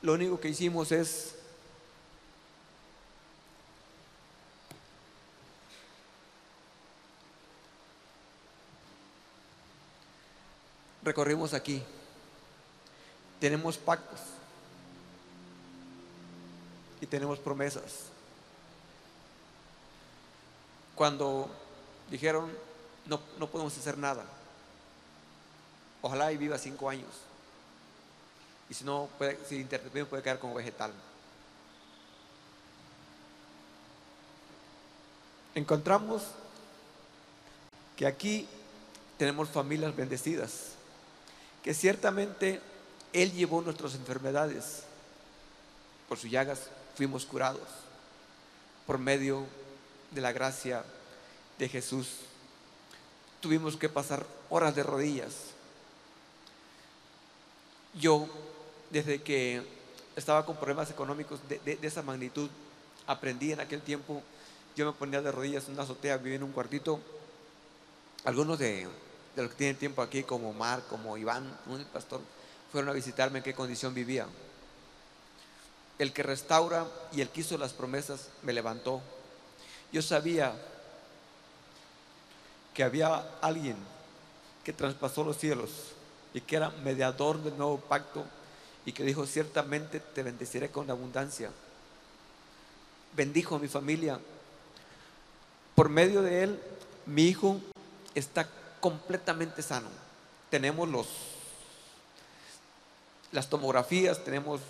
Lo 0.03 0.15
único 0.15 0.41
que 0.41 0.49
hicimos 0.49 0.91
es 0.91 1.37
recorrimos 11.05 11.55
aquí. 11.55 11.83
Tenemos 13.39 13.77
pactos 13.79 14.21
y 17.01 17.07
tenemos 17.07 17.39
promesas. 17.39 18.07
Cuando 20.95 21.49
dijeron, 22.11 22.53
no, 23.07 23.21
no 23.39 23.49
podemos 23.49 23.77
hacer 23.77 23.99
nada, 23.99 24.25
ojalá 26.01 26.31
y 26.33 26.37
viva 26.37 26.59
cinco 26.59 26.89
años. 26.89 27.32
Y 28.73 28.75
si 28.75 28.85
no, 28.85 29.07
puede, 29.19 29.39
si 29.47 29.57
interrumpimos 29.57 30.09
puede 30.09 30.23
quedar 30.23 30.39
como 30.39 30.55
vegetal. 30.55 30.91
Encontramos 35.55 36.23
que 37.99 38.07
aquí 38.07 38.49
tenemos 39.19 39.51
familias 39.51 39.95
bendecidas, 39.95 40.71
que 41.63 41.75
ciertamente 41.75 42.63
Él 43.13 43.33
llevó 43.33 43.61
nuestras 43.61 43.95
enfermedades, 43.95 44.85
por 46.09 46.17
sus 46.17 46.31
llagas 46.31 46.71
fuimos 46.97 47.27
curados, 47.27 47.69
por 48.87 48.97
medio 48.97 49.45
de 50.13 50.23
la 50.23 50.33
gracia 50.33 50.83
de 51.59 51.69
Jesús. 51.69 52.09
Tuvimos 53.43 53.77
que 53.77 53.91
pasar 53.91 54.25
horas 54.49 54.75
de 54.75 54.83
rodillas. 54.83 55.35
Yo, 57.93 58.27
desde 58.93 59.23
que 59.23 59.63
estaba 60.15 60.45
con 60.45 60.57
problemas 60.57 60.91
económicos 60.91 61.41
de, 61.49 61.79
esa 61.81 62.03
magnitud, 62.03 62.51
aprendí 63.07 63.51
en 63.53 63.61
aquel 63.61 63.81
tiempo, 63.81 64.23
yo 64.77 64.87
me 64.87 64.93
ponía 64.93 65.23
de 65.23 65.33
rodillas 65.33 65.67
en 65.67 65.75
una 65.75 65.83
azotea, 65.83 66.19
vivía 66.19 66.37
en 66.37 66.43
un 66.43 66.53
cuartito. 66.53 67.01
Algunos 68.25 68.59
de, 68.59 68.87
de 69.35 69.43
los 69.43 69.51
que 69.51 69.57
tienen 69.57 69.77
tiempo 69.77 70.03
aquí, 70.03 70.23
como 70.23 70.51
Omar, 70.51 70.83
como 70.89 71.17
Iván, 71.17 71.59
un 71.67 71.83
pastor, 71.87 72.21
fueron 72.71 72.91
a 72.91 72.93
visitarme 72.93 73.39
en 73.39 73.45
qué 73.45 73.55
condición 73.55 73.95
vivía. 73.95 74.27
El 75.99 76.13
que 76.13 76.23
restaura 76.23 76.87
y 77.13 77.23
el 77.23 77.31
que 77.31 77.41
hizo 77.41 77.57
las 77.57 77.73
promesas 77.73 78.29
me 78.43 78.53
levantó. 78.53 79.01
Yo 79.91 80.03
sabía 80.03 80.55
que 82.75 82.83
había 82.83 83.25
alguien 83.41 83.77
que 84.65 84.73
traspasó 84.73 85.25
los 85.25 85.39
cielos 85.39 85.71
y 86.35 86.41
que 86.41 86.57
era 86.57 86.71
mediador 86.71 87.43
del 87.43 87.57
nuevo 87.57 87.79
pacto 87.79 88.25
y 88.85 88.93
que 88.93 89.05
dijo, 89.05 89.27
ciertamente 89.27 90.01
te 90.01 90.23
bendeciré 90.23 90.71
con 90.71 90.91
abundancia. 90.91 91.51
Bendijo 93.15 93.57
a 93.57 93.59
mi 93.59 93.69
familia. 93.69 94.19
Por 95.75 95.89
medio 95.89 96.23
de 96.23 96.43
él, 96.45 96.61
mi 97.07 97.25
hijo 97.25 97.61
está 98.15 98.49
completamente 98.81 99.63
sano. 99.63 99.89
Tenemos 100.51 100.89
los, 100.89 101.07
las 103.31 103.49
tomografías, 103.49 104.23
tenemos, 104.25 104.61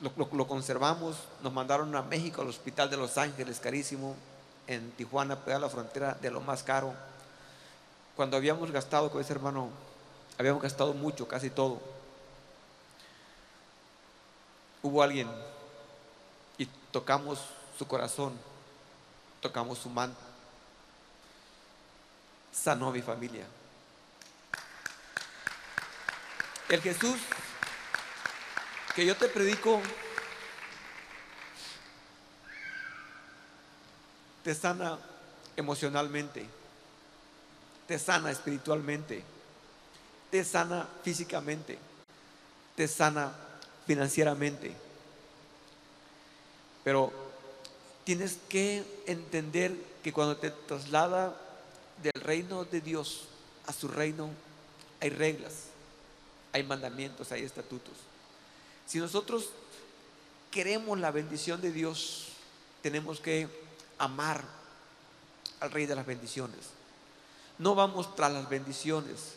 lo, 0.00 0.12
lo- 0.16 0.28
lo 0.36 0.46
conservamos. 0.46 1.16
Nos 1.42 1.52
mandaron 1.52 1.94
a 1.96 2.02
México, 2.02 2.40
al 2.42 2.48
Hospital 2.48 2.88
de 2.90 2.96
Los 2.96 3.18
Ángeles, 3.18 3.60
carísimo, 3.60 4.14
en 4.66 4.90
Tijuana, 4.92 5.36
pegada 5.44 5.64
a 5.64 5.68
la 5.68 5.70
frontera 5.70 6.16
de 6.20 6.30
lo 6.30 6.40
más 6.40 6.62
caro. 6.62 6.94
Cuando 8.16 8.36
habíamos 8.36 8.70
gastado 8.70 9.10
con 9.10 9.20
ese 9.20 9.32
hermano, 9.32 9.70
habíamos 10.38 10.62
gastado 10.62 10.94
mucho, 10.94 11.26
casi 11.28 11.50
todo. 11.50 11.80
Hubo 14.82 15.02
alguien 15.02 15.28
y 16.56 16.66
tocamos 16.90 17.40
su 17.78 17.86
corazón, 17.86 18.38
tocamos 19.40 19.78
su 19.78 19.88
mano, 19.88 20.14
sanó 22.52 22.90
mi 22.90 23.02
familia. 23.02 23.46
El 26.68 26.82
Jesús 26.82 27.16
que 28.94 29.06
yo 29.06 29.16
te 29.16 29.28
predico 29.28 29.80
te 34.42 34.54
sana 34.54 34.98
emocionalmente, 35.56 36.46
te 37.86 37.98
sana 37.98 38.30
espiritualmente, 38.30 39.22
te 40.30 40.44
sana 40.44 40.88
físicamente, 41.02 41.78
te 42.74 42.88
sana 42.88 43.32
financieramente. 43.88 44.70
Pero 46.84 47.10
tienes 48.04 48.38
que 48.48 48.84
entender 49.06 49.74
que 50.04 50.12
cuando 50.12 50.36
te 50.36 50.50
traslada 50.50 51.34
del 52.02 52.22
reino 52.22 52.64
de 52.64 52.82
Dios 52.82 53.24
a 53.66 53.72
su 53.72 53.88
reino, 53.88 54.30
hay 55.00 55.08
reglas, 55.08 55.52
hay 56.52 56.62
mandamientos, 56.62 57.32
hay 57.32 57.42
estatutos. 57.44 57.94
Si 58.86 58.98
nosotros 58.98 59.50
queremos 60.50 60.98
la 60.98 61.10
bendición 61.10 61.60
de 61.62 61.72
Dios, 61.72 62.28
tenemos 62.82 63.20
que 63.20 63.48
amar 63.96 64.44
al 65.60 65.70
Rey 65.70 65.86
de 65.86 65.96
las 65.96 66.06
bendiciones. 66.06 66.58
No 67.58 67.74
vamos 67.74 68.14
tras 68.14 68.32
las 68.32 68.48
bendiciones, 68.50 69.32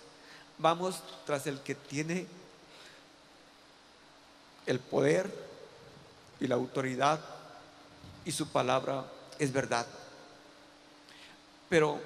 vamos 0.58 1.02
tras 1.26 1.48
el 1.48 1.62
que 1.62 1.76
tiene 1.76 2.28
el 4.66 4.80
poder 4.80 5.32
y 6.40 6.48
la 6.48 6.56
autoridad 6.56 7.20
y 8.26 8.32
su 8.32 8.48
palabra 8.48 9.06
es 9.40 9.52
verdad. 9.52 9.86
Pero 11.70 12.00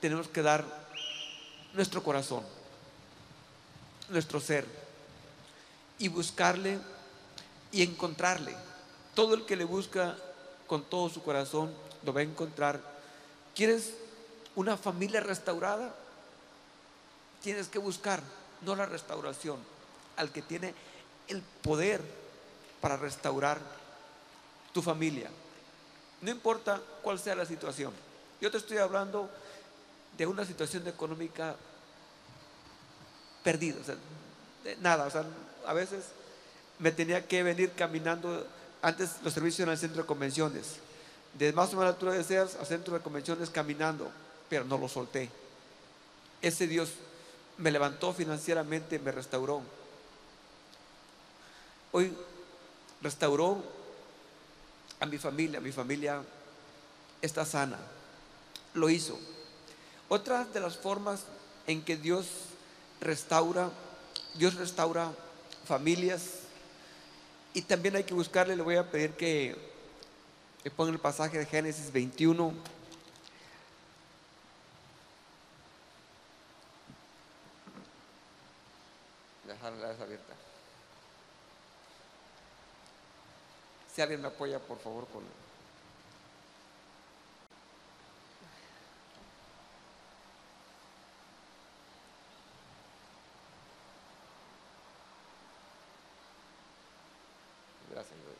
tenemos 0.00 0.28
que 0.28 0.42
dar 0.42 0.64
nuestro 1.74 2.02
corazón, 2.02 2.42
nuestro 4.08 4.40
ser 4.40 4.66
y 5.98 6.08
buscarle 6.08 6.78
y 7.72 7.82
encontrarle. 7.82 8.54
Todo 9.14 9.34
el 9.34 9.44
que 9.44 9.56
le 9.56 9.64
busca 9.64 10.16
con 10.66 10.84
todo 10.84 11.08
su 11.08 11.22
corazón 11.22 11.72
lo 12.04 12.12
va 12.12 12.20
a 12.20 12.24
encontrar. 12.24 12.80
¿Quieres 13.54 13.94
una 14.54 14.76
familia 14.76 15.20
restaurada? 15.20 15.94
Tienes 17.42 17.68
que 17.68 17.78
buscar, 17.78 18.22
no 18.62 18.74
la 18.76 18.86
restauración, 18.86 19.58
al 20.16 20.30
que 20.32 20.42
tiene 20.42 20.74
el 21.30 21.42
poder 21.62 22.00
para 22.80 22.96
restaurar 22.96 23.58
tu 24.72 24.82
familia. 24.82 25.30
No 26.20 26.30
importa 26.30 26.80
cuál 27.02 27.18
sea 27.18 27.34
la 27.34 27.46
situación. 27.46 27.92
Yo 28.40 28.50
te 28.50 28.58
estoy 28.58 28.78
hablando 28.78 29.30
de 30.16 30.26
una 30.26 30.44
situación 30.44 30.86
económica 30.86 31.56
perdida, 33.42 33.80
o 33.80 33.84
sea, 33.84 33.96
nada, 34.80 35.08
a 35.66 35.72
veces 35.72 36.04
me 36.78 36.92
tenía 36.92 37.26
que 37.26 37.42
venir 37.42 37.72
caminando, 37.72 38.46
antes 38.82 39.16
los 39.22 39.32
servicios 39.32 39.66
en 39.66 39.72
el 39.72 39.78
centro 39.78 40.02
de 40.02 40.06
convenciones, 40.06 40.76
de 41.38 41.52
más 41.52 41.72
o 41.72 41.76
menos 41.76 41.94
altura 41.94 42.12
de 42.12 42.24
Sears 42.24 42.56
al 42.56 42.66
centro 42.66 42.94
de 42.94 43.00
convenciones 43.00 43.48
caminando, 43.50 44.10
pero 44.48 44.64
no 44.64 44.76
lo 44.76 44.88
solté. 44.88 45.30
Ese 46.42 46.66
Dios 46.66 46.90
me 47.56 47.70
levantó 47.70 48.12
financieramente, 48.12 48.98
me 48.98 49.12
restauró. 49.12 49.62
Hoy 51.92 52.12
restauró 53.02 53.62
a 54.98 55.06
mi 55.06 55.18
familia, 55.18 55.60
mi 55.60 55.72
familia 55.72 56.22
está 57.22 57.44
sana, 57.44 57.78
lo 58.74 58.90
hizo. 58.90 59.18
Otra 60.08 60.44
de 60.44 60.60
las 60.60 60.76
formas 60.76 61.24
en 61.66 61.82
que 61.82 61.96
Dios 61.96 62.26
restaura, 63.00 63.70
Dios 64.34 64.54
restaura 64.54 65.12
familias 65.64 66.40
y 67.54 67.62
también 67.62 67.96
hay 67.96 68.04
que 68.04 68.14
buscarle, 68.14 68.56
le 68.56 68.62
voy 68.62 68.76
a 68.76 68.90
pedir 68.90 69.12
que, 69.12 69.56
ponga 70.76 70.92
el 70.92 70.98
pasaje 70.98 71.38
de 71.38 71.46
Génesis 71.46 71.92
21. 71.92 72.52
Si 84.00 84.02
alguien 84.02 84.22
me 84.22 84.28
apoya, 84.28 84.58
por 84.58 84.78
favor, 84.78 85.06
con... 85.08 85.22
Gracias. 97.90 98.14
Luis. 98.24 98.38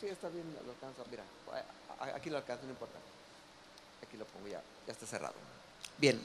Sí, 0.00 0.08
está 0.08 0.28
bien, 0.28 0.44
lo 0.66 0.72
alcanza. 0.72 1.04
Mira, 1.08 1.22
aquí 2.16 2.30
lo 2.30 2.38
alcanza, 2.38 2.64
no 2.64 2.70
importa. 2.70 2.98
Aquí 4.02 4.16
lo 4.16 4.24
pongo 4.24 4.48
ya, 4.48 4.60
ya 4.88 4.92
está 4.92 5.06
cerrado. 5.06 5.34
Bien. 5.98 6.20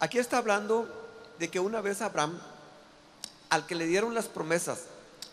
Aquí 0.00 0.18
está 0.18 0.38
hablando 0.38 0.88
de 1.38 1.52
que 1.52 1.60
una 1.60 1.80
vez 1.80 2.02
Abraham, 2.02 2.40
al 3.50 3.66
que 3.66 3.74
le 3.74 3.86
dieron 3.86 4.14
las 4.14 4.26
promesas, 4.26 4.84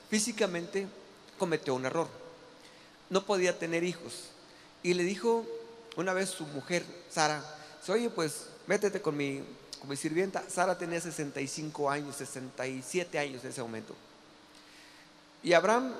físicamente 0.09 0.87
cometió 1.37 1.75
un 1.75 1.85
error. 1.85 2.07
No 3.09 3.25
podía 3.25 3.57
tener 3.57 3.83
hijos. 3.83 4.29
Y 4.81 4.93
le 4.93 5.03
dijo 5.03 5.45
una 5.95 6.13
vez 6.13 6.29
su 6.29 6.45
mujer, 6.45 6.83
Sara, 7.09 7.43
oye, 7.87 8.09
pues 8.09 8.47
métete 8.67 9.01
con 9.01 9.15
mi, 9.15 9.43
sirvienta. 9.95 10.43
Sara 10.49 10.77
tenía 10.77 10.99
65 10.99 11.89
años, 11.89 12.15
67 12.15 13.19
años 13.19 13.43
en 13.43 13.49
ese 13.49 13.61
momento. 13.61 13.95
Y 15.41 15.53
Abraham, 15.53 15.93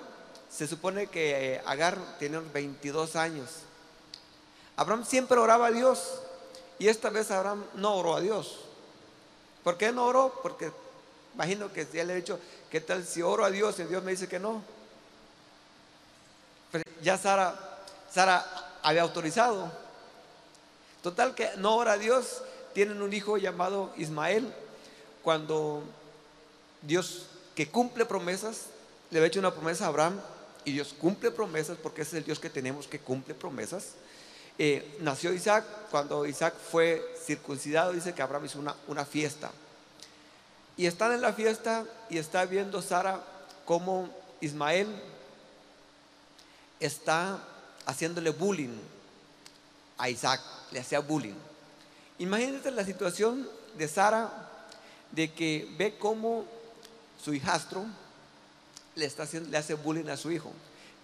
se 0.50 0.68
supone 0.68 1.08
que 1.08 1.56
eh, 1.56 1.62
Agar 1.66 1.98
tenía 2.20 2.40
unos 2.40 2.54
22 2.54 3.16
años. 3.16 3.50
Abraham 4.76 5.06
siempre 5.06 5.38
oraba 5.38 5.68
a 5.68 5.72
Dios. 5.72 6.20
Y 6.80 6.88
esta 6.88 7.10
vez 7.10 7.32
Abraham 7.32 7.64
no 7.76 7.96
oró 7.96 8.16
a 8.16 8.22
Dios. 8.22 8.60
¿Por 9.64 9.78
qué 9.78 9.92
no 9.92 10.06
oró? 10.06 10.40
Porque 10.42 10.72
imagino 11.34 11.72
que 11.72 11.88
ya 11.92 12.04
le 12.04 12.14
he 12.14 12.16
dicho, 12.18 12.40
¿qué 12.70 12.82
tal 12.82 13.06
si 13.06 13.22
oro 13.22 13.46
a 13.46 13.52
Dios 13.52 13.80
y 13.80 13.84
Dios 13.84 14.04
me 14.04 14.12
dice 14.12 14.28
que 14.28 14.40
no? 14.40 14.62
Ya 17.02 17.18
Sara, 17.18 17.56
Sara 18.12 18.46
había 18.82 19.02
autorizado. 19.02 19.72
Total 21.02 21.36
que 21.36 21.50
no 21.58 21.76
ora 21.76 21.94
a 21.94 21.98
Dios, 21.98 22.44
tienen 22.74 23.02
un 23.02 23.14
hijo 23.14 23.38
llamado 23.38 23.94
Ismael. 23.98 24.54
Cuando 25.22 25.84
Dios 26.82 27.28
que 27.56 27.70
cumple 27.70 28.06
promesas, 28.06 28.68
le 29.12 29.20
había 29.20 29.28
hecho 29.28 29.40
una 29.40 29.54
promesa 29.54 29.86
a 29.86 29.90
Abraham 29.90 30.20
y 30.66 30.72
Dios 30.72 30.96
cumple 30.98 31.32
promesas 31.32 31.78
porque 31.82 32.02
ese 32.02 32.12
es 32.12 32.20
el 32.20 32.26
Dios 32.26 32.40
que 32.40 32.50
tenemos 32.50 32.88
que 32.88 33.00
cumple 33.00 33.36
promesas. 33.36 33.94
Eh, 34.58 34.98
nació 35.02 35.34
Isaac, 35.34 35.66
cuando 35.92 36.26
Isaac 36.26 36.54
fue 36.72 37.16
circuncidado, 37.26 37.92
dice 37.92 38.14
que 38.14 38.22
Abraham 38.22 38.46
hizo 38.46 38.60
una, 38.60 38.76
una 38.88 39.06
fiesta. 39.06 39.52
Y 40.76 40.86
están 40.86 41.12
en 41.12 41.22
la 41.22 41.34
fiesta 41.34 41.86
y 42.10 42.18
está 42.18 42.46
viendo 42.46 42.82
Sara 42.82 43.24
cómo 43.66 44.10
Ismael 44.42 44.88
está 46.80 47.40
haciéndole 47.86 48.32
bullying 48.32 48.78
a 49.98 50.10
Isaac, 50.10 50.42
le 50.72 50.80
hacía 50.80 51.00
bullying. 51.00 51.36
Imagínate 52.20 52.72
la 52.72 52.84
situación 52.84 53.48
de 53.78 53.88
Sara, 53.88 54.50
de 55.12 55.32
que 55.32 55.72
ve 55.78 55.98
cómo 55.98 56.46
su 57.24 57.34
hijastro 57.34 57.86
le, 58.96 59.06
está 59.06 59.24
haciendo, 59.24 59.50
le 59.50 59.58
hace 59.58 59.76
bullying 59.76 60.10
a 60.10 60.18
su 60.18 60.32
hijo. 60.32 60.52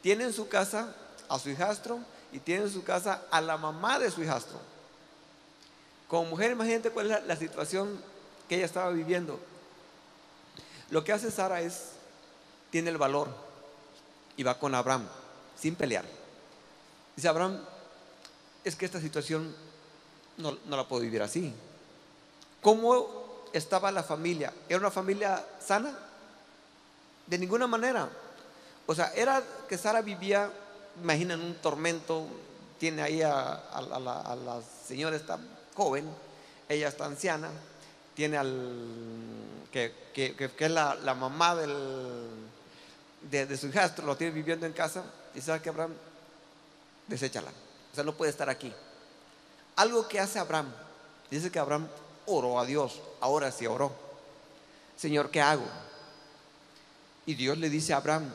Tiene 0.01 0.25
en 0.25 0.33
su 0.33 0.47
casa 0.47 0.95
a 1.29 1.37
su 1.37 1.49
hijastro 1.49 1.99
y 2.31 2.39
tiene 2.39 2.63
en 2.63 2.71
su 2.71 2.83
casa 2.83 3.23
a 3.29 3.39
la 3.39 3.57
mamá 3.57 3.99
de 3.99 4.09
su 4.11 4.23
hijastro. 4.23 4.59
Como 6.07 6.31
mujer, 6.31 6.51
imagínate 6.51 6.89
cuál 6.89 7.11
es 7.11 7.25
la 7.25 7.35
situación 7.35 8.01
que 8.47 8.55
ella 8.55 8.65
estaba 8.65 8.89
viviendo. 8.89 9.39
Lo 10.91 11.03
que 11.03 11.13
hace 11.13 11.31
Sara 11.31 11.61
es, 11.61 11.91
tiene 12.71 12.89
el 12.89 12.97
valor 12.97 13.29
y 14.37 14.43
va 14.43 14.57
con 14.57 14.73
Abraham 14.73 15.07
sin 15.59 15.75
pelear. 15.75 16.05
Dice 17.15 17.27
Abraham, 17.27 17.59
es 18.63 18.75
que 18.75 18.85
esta 18.85 18.99
situación 18.99 19.55
no, 20.37 20.57
no 20.65 20.77
la 20.77 20.87
puedo 20.87 21.01
vivir 21.01 21.21
así. 21.21 21.53
¿Cómo 22.61 23.45
estaba 23.53 23.91
la 23.91 24.03
familia? 24.03 24.53
¿Era 24.67 24.79
una 24.79 24.91
familia 24.91 25.45
sana? 25.59 25.97
De 27.27 27.37
ninguna 27.37 27.67
manera. 27.67 28.09
O 28.85 28.95
sea, 28.95 29.13
era 29.13 29.43
que 29.67 29.77
Sara 29.77 30.01
vivía, 30.01 30.51
imaginen 31.01 31.41
un 31.41 31.55
tormento, 31.55 32.25
tiene 32.79 33.01
ahí 33.01 33.21
a, 33.21 33.61
la, 33.87 34.21
a 34.21 34.35
la 34.35 34.61
señora 34.87 35.15
esta 35.15 35.37
joven, 35.75 36.09
ella 36.67 36.87
está 36.87 37.05
anciana, 37.05 37.49
tiene 38.19 38.35
al 38.35 38.75
que, 39.71 39.93
es 40.13 40.71
la, 40.71 41.15
mamá 41.17 41.55
de, 41.55 43.45
de 43.45 43.57
su 43.57 43.67
hijastro, 43.67 44.05
lo 44.05 44.17
tiene 44.17 44.33
viviendo 44.33 44.65
en 44.65 44.73
casa, 44.73 45.05
y 45.33 45.39
sabe 45.39 45.61
que 45.61 45.69
Abraham, 45.69 45.93
deséchala. 47.07 47.49
O 47.49 47.95
sea, 47.95 48.03
no 48.03 48.17
puede 48.17 48.31
estar 48.31 48.49
aquí. 48.49 48.73
Algo 49.77 50.05
que 50.09 50.19
hace 50.19 50.37
Abraham, 50.37 50.69
dice 51.31 51.49
que 51.49 51.59
Abraham 51.59 51.87
oró 52.25 52.59
a 52.59 52.65
Dios, 52.65 52.99
ahora 53.21 53.53
sí 53.53 53.65
oró. 53.65 53.93
Señor, 54.97 55.31
¿qué 55.31 55.39
hago? 55.39 55.63
Y 57.25 57.35
Dios 57.35 57.57
le 57.57 57.69
dice 57.69 57.93
a 57.93 57.97
Abraham, 57.97 58.29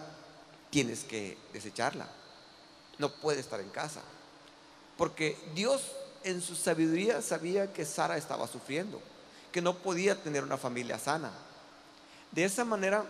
tienes 0.71 1.05
que 1.05 1.37
desecharla. 1.53 2.09
No 2.97 3.11
puede 3.17 3.41
estar 3.41 3.61
en 3.61 3.69
casa. 3.69 4.01
Porque 4.97 5.37
Dios 5.55 5.83
en 6.23 6.41
su 6.41 6.57
sabiduría 6.57 7.21
sabía 7.21 7.71
que 7.71 7.85
Sara 7.85 8.17
estaba 8.17 8.49
sufriendo, 8.49 9.03
que 9.55 9.63
no 9.63 9.77
podía 9.77 10.21
tener 10.21 10.43
una 10.43 10.59
familia 10.59 10.99
sana. 10.99 11.31
De 12.33 12.45
esa 12.45 12.65
manera, 12.65 13.05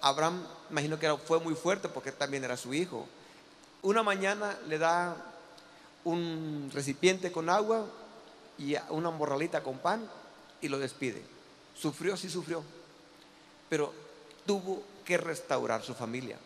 Abraham, 0.00 0.44
imagino 0.68 0.98
que 0.98 1.16
fue 1.18 1.38
muy 1.38 1.54
fuerte 1.54 1.88
porque 1.88 2.10
también 2.10 2.42
era 2.42 2.56
su 2.56 2.74
hijo. 2.74 3.06
Una 3.82 4.02
mañana 4.02 4.58
le 4.66 4.78
da 4.78 5.14
un 6.02 6.72
recipiente 6.74 7.30
con 7.30 7.48
agua 7.48 7.86
y 8.58 8.74
una 8.88 9.12
morralita 9.12 9.62
con 9.62 9.78
pan 9.78 10.10
y 10.60 10.66
lo 10.66 10.80
despide. 10.80 11.22
Sufrió, 11.76 12.16
sí 12.16 12.28
sufrió, 12.28 12.64
pero 13.68 13.94
tuvo 14.44 14.82
que 15.04 15.18
restaurar 15.18 15.84
su 15.84 15.94
familia. 15.94 16.36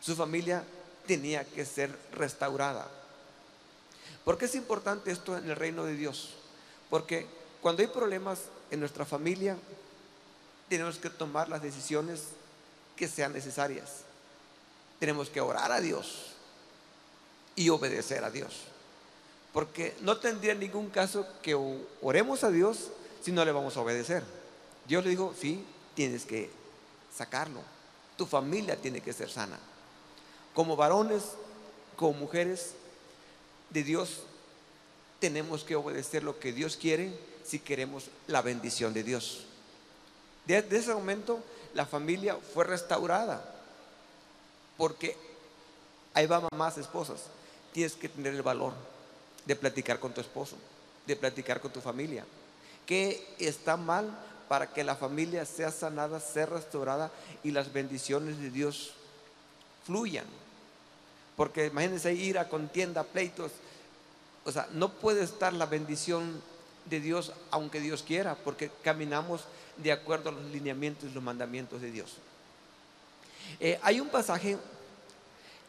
Su 0.00 0.16
familia 0.16 0.64
tenía 1.06 1.44
que 1.44 1.64
ser 1.64 1.96
restaurada. 2.14 2.88
¿Por 4.24 4.38
qué 4.38 4.46
es 4.46 4.56
importante 4.56 5.12
esto 5.12 5.38
en 5.38 5.48
el 5.48 5.54
reino 5.54 5.84
de 5.84 5.94
Dios? 5.94 6.30
Porque 6.90 7.38
cuando 7.60 7.82
hay 7.82 7.88
problemas 7.88 8.40
en 8.70 8.80
nuestra 8.80 9.04
familia, 9.04 9.56
tenemos 10.68 10.96
que 10.96 11.10
tomar 11.10 11.48
las 11.48 11.62
decisiones 11.62 12.22
que 12.96 13.08
sean 13.08 13.32
necesarias. 13.32 14.02
Tenemos 14.98 15.28
que 15.28 15.40
orar 15.40 15.72
a 15.72 15.80
Dios 15.80 16.26
y 17.56 17.68
obedecer 17.68 18.24
a 18.24 18.30
Dios. 18.30 18.62
Porque 19.52 19.96
no 20.00 20.18
tendría 20.18 20.54
ningún 20.54 20.90
caso 20.90 21.26
que 21.42 21.54
oremos 22.00 22.44
a 22.44 22.50
Dios 22.50 22.90
si 23.22 23.32
no 23.32 23.44
le 23.44 23.52
vamos 23.52 23.76
a 23.76 23.80
obedecer. 23.80 24.22
Dios 24.86 25.04
le 25.04 25.10
dijo, 25.10 25.34
sí, 25.38 25.64
tienes 25.94 26.24
que 26.24 26.50
sacarlo. 27.14 27.60
Tu 28.16 28.26
familia 28.26 28.76
tiene 28.76 29.00
que 29.00 29.12
ser 29.12 29.28
sana. 29.28 29.58
Como 30.54 30.76
varones, 30.76 31.24
como 31.96 32.12
mujeres 32.12 32.74
de 33.70 33.82
Dios, 33.82 34.22
tenemos 35.18 35.64
que 35.64 35.76
obedecer 35.76 36.22
lo 36.22 36.38
que 36.38 36.52
Dios 36.52 36.76
quiere 36.76 37.12
si 37.50 37.58
queremos 37.58 38.04
la 38.28 38.42
bendición 38.42 38.94
de 38.94 39.02
Dios. 39.02 39.40
Desde 40.46 40.78
ese 40.78 40.94
momento 40.94 41.42
la 41.74 41.84
familia 41.84 42.36
fue 42.54 42.64
restaurada 42.64 43.42
porque 44.76 45.16
ahí 46.14 46.26
va 46.26 46.46
mamás, 46.52 46.78
esposas. 46.78 47.22
Tienes 47.72 47.94
que 47.94 48.08
tener 48.08 48.34
el 48.34 48.42
valor 48.42 48.72
de 49.46 49.56
platicar 49.56 49.98
con 49.98 50.12
tu 50.12 50.20
esposo, 50.20 50.56
de 51.06 51.16
platicar 51.16 51.60
con 51.60 51.72
tu 51.72 51.80
familia. 51.80 52.24
¿Qué 52.86 53.34
está 53.40 53.76
mal 53.76 54.16
para 54.48 54.72
que 54.72 54.84
la 54.84 54.94
familia 54.94 55.44
sea 55.44 55.72
sanada, 55.72 56.20
sea 56.20 56.46
restaurada 56.46 57.10
y 57.42 57.50
las 57.50 57.72
bendiciones 57.72 58.38
de 58.38 58.50
Dios 58.50 58.92
fluyan? 59.84 60.26
Porque 61.36 61.66
imagínense 61.66 62.14
ir 62.14 62.38
a 62.38 62.48
contienda, 62.48 63.02
pleitos. 63.02 63.50
O 64.44 64.52
sea, 64.52 64.68
no 64.72 64.92
puede 64.92 65.24
estar 65.24 65.52
la 65.52 65.66
bendición 65.66 66.40
de 66.90 67.00
Dios, 67.00 67.32
aunque 67.50 67.80
Dios 67.80 68.02
quiera, 68.02 68.34
porque 68.34 68.70
caminamos 68.82 69.42
de 69.76 69.92
acuerdo 69.92 70.28
a 70.28 70.32
los 70.32 70.44
lineamientos 70.46 71.08
y 71.08 71.14
los 71.14 71.22
mandamientos 71.22 71.80
de 71.80 71.90
Dios. 71.90 72.16
Eh, 73.58 73.78
hay 73.82 74.00
un 74.00 74.08
pasaje 74.08 74.58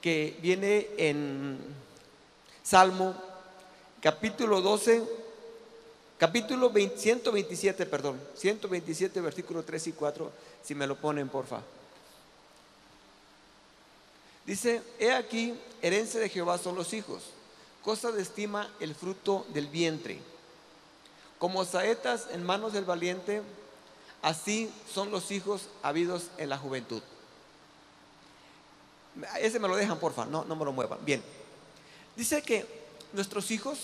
que 0.02 0.38
viene 0.42 0.90
en 0.98 1.58
Salmo 2.64 3.16
capítulo 4.02 4.62
12, 4.62 5.04
capítulo 6.18 6.70
20 6.70 6.98
127, 6.98 7.86
perdón, 7.86 8.20
127, 8.36 9.22
versículo 9.22 9.64
3 9.64 9.88
y 9.88 9.92
4, 9.94 10.32
si 10.64 10.76
me 10.76 10.88
lo 10.88 10.96
ponen, 10.96 11.30
porfa. 11.30 11.62
Dice, 14.46 14.82
he 15.00 15.12
aquí, 15.12 15.54
herencia 15.82 16.20
de 16.20 16.30
Jehová 16.30 16.58
son 16.58 16.76
los 16.76 16.94
hijos, 16.94 17.24
cosa 17.84 18.12
de 18.12 18.24
estima 18.24 18.74
el 18.80 18.96
fruto 18.96 19.46
del 19.54 19.68
vientre. 19.68 20.31
Como 21.42 21.66
saetas 21.66 22.28
en 22.34 22.44
manos 22.44 22.72
del 22.72 22.86
valiente, 22.86 23.42
así 24.22 24.72
son 24.94 25.10
los 25.10 25.32
hijos 25.32 25.70
habidos 25.82 26.28
en 26.38 26.50
la 26.50 26.58
juventud. 26.60 27.02
Ese 29.40 29.58
me 29.58 29.68
lo 29.68 29.76
dejan, 29.76 29.98
porfa, 29.98 30.26
no, 30.26 30.46
no 30.46 30.56
me 30.56 30.66
lo 30.66 30.72
muevan. 30.72 31.04
Bien, 31.04 31.24
dice 32.16 32.44
que 32.44 32.68
nuestros 33.14 33.50
hijos 33.50 33.80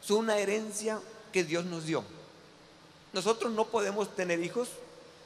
son 0.00 0.16
una 0.16 0.36
herencia 0.38 1.00
que 1.30 1.44
Dios 1.44 1.64
nos 1.64 1.84
dio. 1.84 2.02
Nosotros 3.12 3.52
no 3.52 3.66
podemos 3.66 4.12
tener 4.16 4.42
hijos 4.42 4.68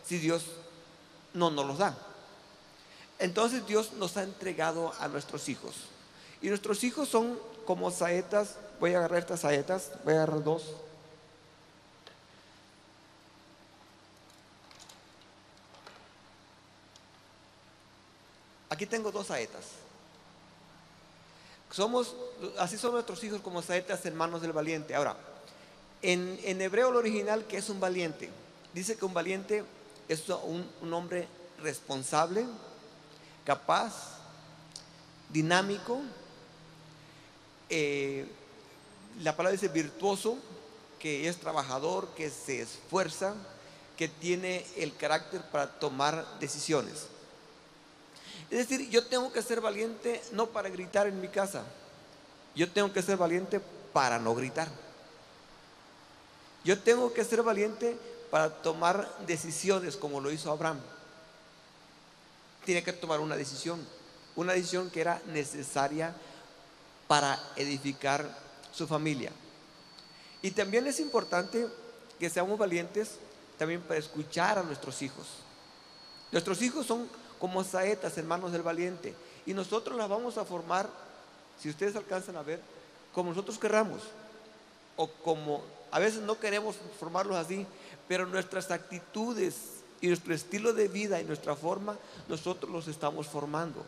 si 0.04 0.18
Dios 0.18 0.44
no 1.32 1.50
nos 1.50 1.66
los 1.66 1.78
da. 1.78 1.96
Entonces 3.18 3.66
Dios 3.66 3.94
nos 3.94 4.18
ha 4.18 4.22
entregado 4.22 4.92
a 5.00 5.08
nuestros 5.08 5.48
hijos. 5.48 5.76
Y 6.42 6.48
nuestros 6.50 6.84
hijos 6.84 7.08
son 7.08 7.38
como 7.64 7.90
saetas. 7.90 8.56
Voy 8.80 8.92
a 8.92 8.98
agarrar 8.98 9.20
estas 9.20 9.40
saetas, 9.40 9.92
voy 10.04 10.12
a 10.12 10.16
agarrar 10.18 10.44
dos. 10.44 10.74
Aquí 18.70 18.86
tengo 18.86 19.10
dos 19.10 19.28
saetas. 19.28 19.64
Somos, 21.70 22.14
así 22.58 22.78
son 22.78 22.92
nuestros 22.92 23.22
hijos 23.24 23.40
como 23.40 23.62
saetas 23.62 24.04
en 24.06 24.16
manos 24.16 24.40
del 24.40 24.52
valiente. 24.52 24.94
Ahora, 24.94 25.16
en, 26.02 26.60
hebreo 26.60 26.90
lo 26.90 26.98
original, 26.98 27.44
que 27.46 27.58
es 27.58 27.68
un 27.68 27.80
valiente? 27.80 28.30
Dice 28.72 28.96
que 28.96 29.04
un 29.04 29.14
valiente 29.14 29.64
es 30.08 30.28
un, 30.28 30.68
un 30.80 30.92
hombre 30.92 31.28
responsable, 31.60 32.46
capaz, 33.44 34.18
dinámico. 35.30 36.00
eh, 37.68 38.26
la 39.22 39.36
palabra 39.36 39.52
dice 39.52 39.68
virtuoso, 39.68 40.38
que 40.98 41.28
es 41.28 41.38
trabajador, 41.38 42.08
que 42.16 42.30
se 42.30 42.62
esfuerza, 42.62 43.34
que 43.96 44.08
tiene 44.08 44.64
el 44.76 44.94
carácter 44.96 45.42
para 45.42 45.78
tomar 45.78 46.38
decisiones. 46.38 47.06
Es 48.50 48.58
decir, 48.58 48.88
yo 48.88 49.06
tengo 49.06 49.32
que 49.32 49.42
ser 49.42 49.60
valiente 49.60 50.22
no 50.32 50.46
para 50.46 50.68
gritar 50.68 51.06
en 51.06 51.20
mi 51.20 51.28
casa, 51.28 51.64
yo 52.54 52.70
tengo 52.70 52.92
que 52.92 53.02
ser 53.02 53.16
valiente 53.16 53.60
para 53.92 54.18
no 54.18 54.34
gritar. 54.34 54.68
Yo 56.64 56.78
tengo 56.78 57.12
que 57.12 57.24
ser 57.24 57.42
valiente 57.42 57.96
para 58.30 58.50
tomar 58.50 59.08
decisiones 59.26 59.96
como 59.96 60.20
lo 60.20 60.30
hizo 60.30 60.50
Abraham. 60.50 60.80
Tiene 62.64 62.82
que 62.82 62.92
tomar 62.92 63.20
una 63.20 63.36
decisión, 63.36 63.86
una 64.36 64.52
decisión 64.52 64.90
que 64.90 65.00
era 65.00 65.22
necesaria 65.26 66.14
para 67.06 67.38
edificar 67.56 68.28
su 68.72 68.86
familia. 68.86 69.32
Y 70.42 70.50
también 70.50 70.86
es 70.86 71.00
importante 71.00 71.66
que 72.18 72.30
seamos 72.30 72.58
valientes 72.58 73.12
también 73.56 73.80
para 73.80 73.98
escuchar 73.98 74.58
a 74.58 74.62
nuestros 74.62 75.00
hijos. 75.02 75.26
Nuestros 76.30 76.60
hijos 76.62 76.86
son 76.86 77.08
como 77.38 77.64
saetas 77.64 78.18
en 78.18 78.26
manos 78.26 78.52
del 78.52 78.62
valiente 78.62 79.14
y 79.46 79.54
nosotros 79.54 79.96
las 79.96 80.08
vamos 80.08 80.38
a 80.38 80.44
formar, 80.44 80.88
si 81.60 81.68
ustedes 81.68 81.96
alcanzan 81.96 82.36
a 82.36 82.42
ver, 82.42 82.60
como 83.14 83.30
nosotros 83.30 83.58
querramos 83.58 84.02
o 84.96 85.08
como 85.08 85.62
a 85.90 85.98
veces 85.98 86.20
no 86.20 86.38
queremos 86.38 86.76
formarlos 86.98 87.36
así, 87.36 87.66
pero 88.06 88.26
nuestras 88.26 88.70
actitudes 88.70 89.54
y 90.00 90.08
nuestro 90.08 90.34
estilo 90.34 90.72
de 90.72 90.88
vida 90.88 91.20
y 91.20 91.24
nuestra 91.24 91.56
forma, 91.56 91.96
nosotros 92.28 92.70
los 92.70 92.88
estamos 92.88 93.26
formando. 93.26 93.84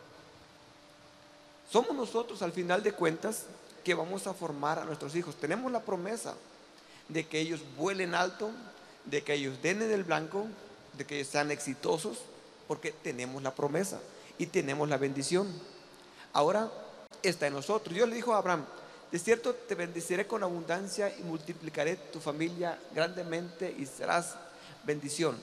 Somos 1.71 1.95
nosotros 1.95 2.43
al 2.43 2.53
final 2.53 2.83
de 2.83 2.93
cuentas 2.93 3.45
que 3.85 3.95
vamos 3.95 4.27
a 4.27 4.35
formar 4.35 4.79
a 4.79 4.85
nuestros 4.85 5.15
hijos. 5.15 5.37
Tenemos 5.37 5.71
la 5.71 5.81
promesa 5.81 6.35
de 7.09 7.27
que 7.27 7.41
ellos 7.41 7.61
vuelen 7.77 8.15
alto, 8.15 8.51
de 9.05 9.23
que 9.23 9.35
ellos 9.35 9.61
den 9.63 9.83
en 9.83 9.91
el 9.91 10.05
blanco, 10.05 10.47
de 10.95 11.07
que 11.07 11.17
ellos 11.17 11.29
sean 11.29 11.51
exitosos, 11.51 12.19
porque 12.71 12.93
tenemos 12.93 13.43
la 13.43 13.53
promesa 13.53 13.99
y 14.39 14.47
tenemos 14.47 14.89
la 14.89 14.97
bendición. 14.97 15.53
Ahora 16.33 16.71
está 17.21 17.49
en 17.49 17.55
nosotros. 17.55 17.93
Dios 17.93 18.09
le 18.09 18.15
dijo 18.15 18.33
a 18.33 18.39
Abraham, 18.39 18.65
de 19.11 19.19
cierto 19.19 19.53
te 19.55 19.75
bendeciré 19.75 20.29
con 20.29 20.45
abundancia 20.45 21.13
y 21.19 21.25
multiplicaré 21.25 21.97
tu 21.97 22.21
familia 22.21 22.79
grandemente 22.95 23.75
y 23.77 23.87
serás 23.87 24.37
bendición. 24.85 25.37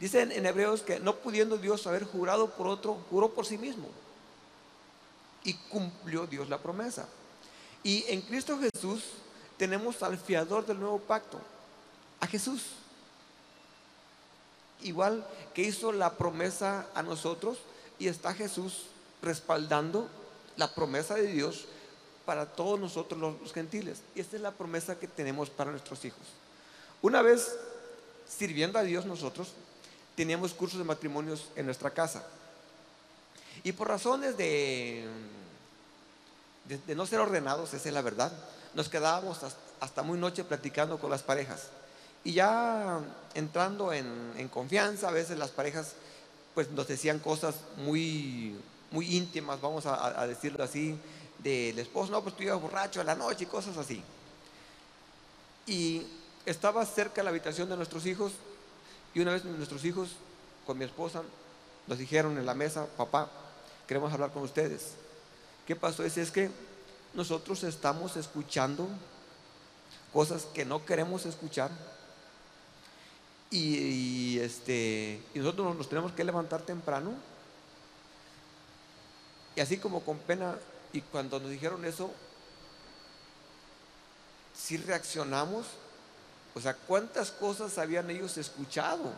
Dice 0.00 0.22
en, 0.22 0.32
en 0.32 0.46
Hebreos 0.46 0.80
que 0.80 1.00
no 1.00 1.16
pudiendo 1.16 1.58
Dios 1.58 1.86
haber 1.86 2.04
jurado 2.04 2.48
por 2.48 2.66
otro, 2.66 2.94
juró 3.10 3.34
por 3.34 3.44
sí 3.44 3.58
mismo. 3.58 3.90
Y 5.44 5.52
cumplió 5.68 6.26
Dios 6.26 6.48
la 6.48 6.56
promesa. 6.56 7.06
Y 7.82 8.06
en 8.08 8.22
Cristo 8.22 8.58
Jesús 8.58 9.02
tenemos 9.58 10.02
al 10.02 10.16
fiador 10.16 10.64
del 10.64 10.80
nuevo 10.80 10.98
pacto, 10.98 11.38
a 12.20 12.26
Jesús. 12.26 12.62
Igual 14.82 15.26
que 15.54 15.62
hizo 15.62 15.92
la 15.92 16.16
promesa 16.16 16.86
a 16.94 17.02
nosotros 17.02 17.58
y 17.98 18.08
está 18.08 18.34
Jesús 18.34 18.86
respaldando 19.22 20.08
la 20.56 20.74
promesa 20.74 21.14
de 21.14 21.26
Dios 21.28 21.66
para 22.24 22.46
todos 22.46 22.78
nosotros 22.78 23.20
los 23.20 23.52
gentiles. 23.52 24.00
Y 24.14 24.20
esta 24.20 24.36
es 24.36 24.42
la 24.42 24.50
promesa 24.50 24.98
que 24.98 25.08
tenemos 25.08 25.48
para 25.48 25.70
nuestros 25.70 26.04
hijos. 26.04 26.26
Una 27.02 27.22
vez 27.22 27.56
sirviendo 28.28 28.78
a 28.78 28.82
Dios 28.82 29.06
nosotros, 29.06 29.52
teníamos 30.16 30.52
cursos 30.52 30.78
de 30.78 30.84
matrimonios 30.84 31.48
en 31.54 31.66
nuestra 31.66 31.90
casa. 31.90 32.24
Y 33.62 33.72
por 33.72 33.88
razones 33.88 34.36
de, 34.36 35.06
de, 36.64 36.94
no 36.94 37.06
ser 37.06 37.20
ordenados, 37.20 37.72
esa 37.74 37.88
es 37.88 37.94
la 37.94 38.02
verdad, 38.02 38.32
nos 38.74 38.88
quedábamos 38.88 39.38
hasta 39.80 40.02
muy 40.02 40.18
noche 40.18 40.44
platicando 40.44 40.98
con 40.98 41.10
las 41.10 41.22
parejas. 41.22 41.68
Y 42.26 42.32
ya 42.32 42.98
entrando 43.34 43.92
en, 43.92 44.48
confianza, 44.52 45.10
a 45.10 45.12
veces 45.12 45.38
las 45.38 45.52
parejas 45.52 45.92
pues 46.54 46.68
nos 46.72 46.88
decían 46.88 47.20
cosas 47.20 47.54
muy, 47.76 48.56
muy 48.90 49.16
íntimas, 49.16 49.60
vamos 49.60 49.86
a, 49.86 50.26
decirlo 50.26 50.64
así, 50.64 50.98
del 51.38 51.78
esposo, 51.78 52.10
no, 52.10 52.24
pues 52.24 52.36
tú 52.36 52.42
ibas 52.42 52.60
borracho 52.60 53.00
a 53.00 53.04
la 53.04 53.14
noche 53.14 53.44
y 53.44 53.46
cosas 53.46 53.76
así. 53.76 54.02
Y 55.68 56.04
estaba 56.44 56.84
cerca 56.84 57.22
la 57.22 57.30
habitación 57.30 57.68
de 57.68 57.76
nuestros 57.76 58.04
hijos 58.06 58.32
y 59.14 59.20
una 59.20 59.30
vez 59.30 59.44
nuestros 59.44 59.84
hijos 59.84 60.08
con 60.66 60.78
mi 60.78 60.84
esposa 60.84 61.22
nos 61.86 61.96
dijeron 61.96 62.36
en 62.38 62.44
la 62.44 62.54
mesa, 62.54 62.88
papá, 62.96 63.30
queremos 63.86 64.12
hablar 64.12 64.32
con 64.32 64.42
ustedes. 64.42 64.94
¿Qué 65.64 65.76
pasó? 65.76 66.02
Es, 66.02 66.16
es 66.16 66.32
que 66.32 66.50
nosotros 67.14 67.62
estamos 67.62 68.16
escuchando 68.16 68.88
cosas 70.12 70.46
que 70.52 70.64
no 70.64 70.84
queremos 70.84 71.24
escuchar 71.24 71.70
y, 73.50 74.38
este, 74.40 75.20
nosotros 75.34 75.76
nos 75.76 75.88
tenemos 75.88 76.12
que 76.12 76.24
levantar 76.24 76.62
temprano. 76.62 77.14
Y 79.54 79.60
así 79.60 79.78
como 79.78 80.02
con 80.02 80.18
pena, 80.18 80.56
y 80.92 81.00
cuando 81.00 81.40
nos 81.40 81.50
dijeron 81.50 81.84
eso, 81.84 82.10
sí 84.54 84.76
reaccionamos. 84.76 85.66
O 86.54 86.60
sea, 86.60 86.74
¿cuántas 86.74 87.30
cosas 87.30 87.78
habían 87.78 88.10
ellos 88.10 88.36
escuchado 88.38 89.12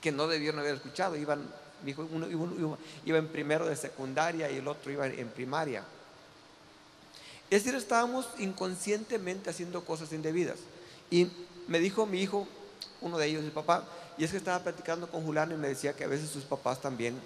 que 0.00 0.12
no 0.12 0.26
debieron 0.28 0.60
haber 0.60 0.76
escuchado? 0.76 1.16
Iban, 1.16 1.42
dijo, 1.84 2.06
uno, 2.10 2.78
iba 3.04 3.18
en 3.18 3.28
primero 3.28 3.66
de 3.66 3.76
secundaria 3.76 4.50
y 4.50 4.58
el 4.58 4.68
otro 4.68 4.92
iba 4.92 5.06
en 5.06 5.28
primaria. 5.28 5.82
Es 7.50 7.64
decir, 7.64 7.76
estábamos 7.76 8.28
inconscientemente 8.38 9.50
haciendo 9.50 9.84
cosas 9.84 10.12
indebidas. 10.12 10.58
Y 11.10 11.28
me 11.66 11.80
dijo 11.80 12.06
mi 12.06 12.22
hijo, 12.22 12.46
uno 13.00 13.18
de 13.18 13.26
ellos, 13.26 13.44
el 13.44 13.52
papá, 13.52 13.84
y 14.18 14.24
es 14.24 14.30
que 14.30 14.36
estaba 14.36 14.58
platicando 14.60 15.10
con 15.10 15.24
Julián 15.24 15.50
y 15.52 15.54
me 15.54 15.68
decía 15.68 15.94
que 15.94 16.04
a 16.04 16.08
veces 16.08 16.30
sus 16.30 16.44
papás 16.44 16.80
también 16.80 17.18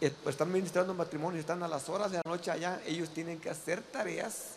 eh, 0.00 0.12
pues 0.22 0.34
están 0.34 0.52
ministrando 0.52 0.94
matrimonio, 0.94 1.40
están 1.40 1.62
a 1.62 1.68
las 1.68 1.88
horas 1.88 2.10
de 2.10 2.18
la 2.18 2.22
noche 2.24 2.50
allá, 2.50 2.80
ellos 2.86 3.08
tienen 3.10 3.40
que 3.40 3.50
hacer 3.50 3.82
tareas 3.82 4.56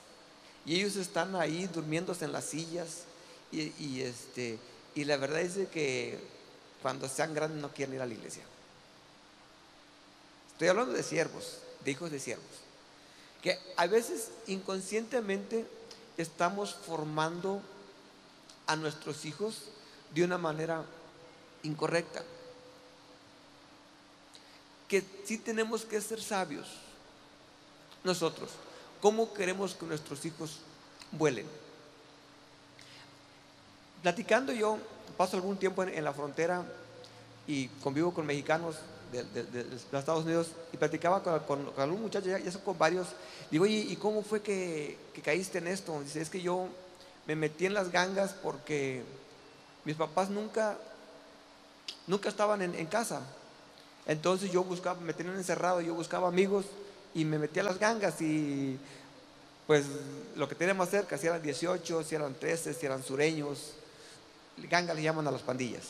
y 0.65 0.75
ellos 0.75 0.95
están 0.95 1.35
ahí 1.35 1.67
durmiéndose 1.67 2.25
en 2.25 2.31
las 2.31 2.45
sillas 2.45 3.03
y, 3.51 3.73
y 3.83 4.01
este, 4.01 4.59
y 4.95 5.05
la 5.05 5.17
verdad 5.17 5.41
es 5.41 5.67
que 5.69 6.19
cuando 6.81 7.07
sean 7.07 7.33
grandes 7.33 7.61
no 7.61 7.69
quieren 7.69 7.95
ir 7.95 8.01
a 8.01 8.05
la 8.05 8.13
iglesia. 8.13 8.43
Estoy 10.53 10.67
hablando 10.67 10.93
de 10.93 11.03
siervos, 11.03 11.57
de 11.83 11.91
hijos 11.91 12.11
de 12.11 12.19
siervos, 12.19 12.45
que 13.41 13.57
a 13.77 13.87
veces 13.87 14.29
inconscientemente 14.45 15.65
estamos 16.17 16.75
formando 16.75 17.61
a 18.67 18.75
nuestros 18.75 19.25
hijos 19.25 19.69
de 20.13 20.23
una 20.23 20.37
manera 20.37 20.83
incorrecta. 21.63 22.23
Que 24.87 25.03
sí 25.25 25.37
tenemos 25.37 25.85
que 25.85 26.01
ser 26.01 26.21
sabios 26.21 26.67
nosotros. 28.03 28.49
¿Cómo 28.99 29.33
queremos 29.33 29.73
que 29.73 29.85
nuestros 29.85 30.25
hijos 30.25 30.59
vuelen? 31.11 31.45
Platicando 34.01 34.51
yo, 34.51 34.77
paso 35.17 35.37
algún 35.37 35.57
tiempo 35.57 35.83
en, 35.83 36.03
la 36.03 36.13
frontera 36.13 36.63
y 37.47 37.67
convivo 37.83 38.13
con 38.13 38.25
mexicanos 38.25 38.75
de, 39.11 39.23
de- 39.25 39.43
de 39.43 39.63
los 39.65 39.83
Estados 39.93 40.25
Unidos 40.25 40.47
y 40.73 40.77
platicaba 40.77 41.21
con 41.45 41.71
algún 41.77 42.01
muchacho, 42.01 42.27
ya, 42.27 42.39
ya 42.39 42.51
son 42.51 42.61
con 42.61 42.77
varios. 42.77 43.07
Digo, 43.51 43.63
oye, 43.65 43.77
¿y 43.77 43.95
cómo 43.97 44.23
fue 44.23 44.41
que, 44.41 44.97
que 45.13 45.21
caíste 45.21 45.59
en 45.59 45.67
esto? 45.67 46.01
Dice, 46.01 46.21
es 46.21 46.29
que 46.29 46.41
yo 46.41 46.67
me 47.27 47.35
metí 47.35 47.65
en 47.65 47.73
las 47.73 47.91
gangas 47.91 48.33
porque 48.33 49.03
mis 49.83 49.95
papás 49.95 50.29
nunca, 50.29 50.77
nunca 52.07 52.29
estaban 52.29 52.61
en, 52.61 52.85
casa. 52.87 53.21
Entonces 54.05 54.51
yo 54.51 54.63
buscaba, 54.63 54.99
me 54.99 55.13
tenían 55.13 55.37
encerrado, 55.37 55.81
yo 55.81 55.93
buscaba 55.93 56.27
amigos 56.27 56.65
y 57.13 57.25
me 57.25 57.39
metí 57.39 57.59
a 57.59 57.63
las 57.63 57.79
gangas 57.79 58.21
y 58.21 58.79
pues 59.67 59.85
lo 60.35 60.47
que 60.47 60.55
teníamos 60.55 60.89
cerca, 60.89 61.17
si 61.17 61.27
eran 61.27 61.41
18, 61.41 62.03
si 62.03 62.15
eran 62.15 62.33
13, 62.33 62.73
si 62.73 62.85
eran 62.85 63.03
sureños, 63.03 63.73
ganga 64.69 64.93
le 64.93 65.01
llaman 65.01 65.27
a 65.27 65.31
las 65.31 65.41
pandillas. 65.41 65.83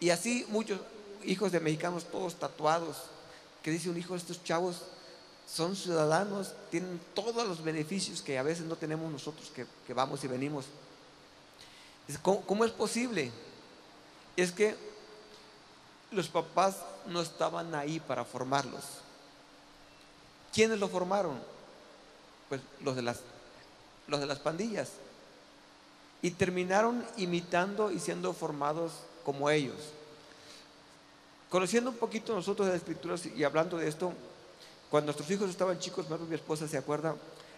Y 0.00 0.10
así 0.10 0.46
muchos 0.48 0.80
hijos 1.24 1.52
de 1.52 1.60
mexicanos, 1.60 2.04
todos 2.04 2.34
tatuados, 2.34 3.04
que 3.62 3.70
dice 3.70 3.88
un 3.88 3.96
hijo 3.96 4.16
estos 4.16 4.42
chavos, 4.44 4.82
son 5.48 5.76
ciudadanos, 5.76 6.54
tienen 6.70 7.00
todos 7.14 7.46
los 7.46 7.62
beneficios 7.62 8.22
que 8.22 8.38
a 8.38 8.42
veces 8.42 8.64
no 8.64 8.76
tenemos 8.76 9.10
nosotros 9.10 9.50
que 9.54 9.94
vamos 9.94 10.22
y 10.24 10.28
venimos. 10.28 10.66
¿Cómo, 12.18 12.64
es 12.64 12.70
posible? 12.72 13.30
Es 14.36 14.52
que 14.52 14.76
los 16.10 16.28
papás 16.28 16.78
no 17.06 17.20
estaban 17.20 17.74
ahí 17.74 18.00
para 18.00 18.24
formarlos. 18.24 18.82
¿Quiénes 20.52 20.78
lo 20.78 20.88
formaron? 20.88 21.38
Pues 22.48 22.60
los 22.80 22.96
de 22.96 23.02
las, 23.02 23.20
los 24.06 24.20
de 24.20 24.26
las 24.26 24.38
pandillas. 24.38 24.90
Y 26.20 26.32
terminaron 26.32 27.04
imitando 27.16 27.90
y 27.90 27.98
siendo 27.98 28.32
formados 28.32 28.92
como 29.24 29.50
ellos. 29.50 29.76
Conociendo 31.48 31.90
un 31.90 31.96
poquito 31.96 32.34
nosotros 32.34 32.66
de 32.66 32.72
las 32.72 32.80
escrituras 32.80 33.26
y 33.26 33.44
hablando 33.44 33.76
de 33.76 33.88
esto, 33.88 34.12
cuando 34.90 35.06
nuestros 35.06 35.30
hijos 35.30 35.50
estaban 35.50 35.78
chicos, 35.78 36.06
mi 36.28 36.34
esposa 36.34 36.68
se 36.68 36.76
acuerda, 36.76 37.14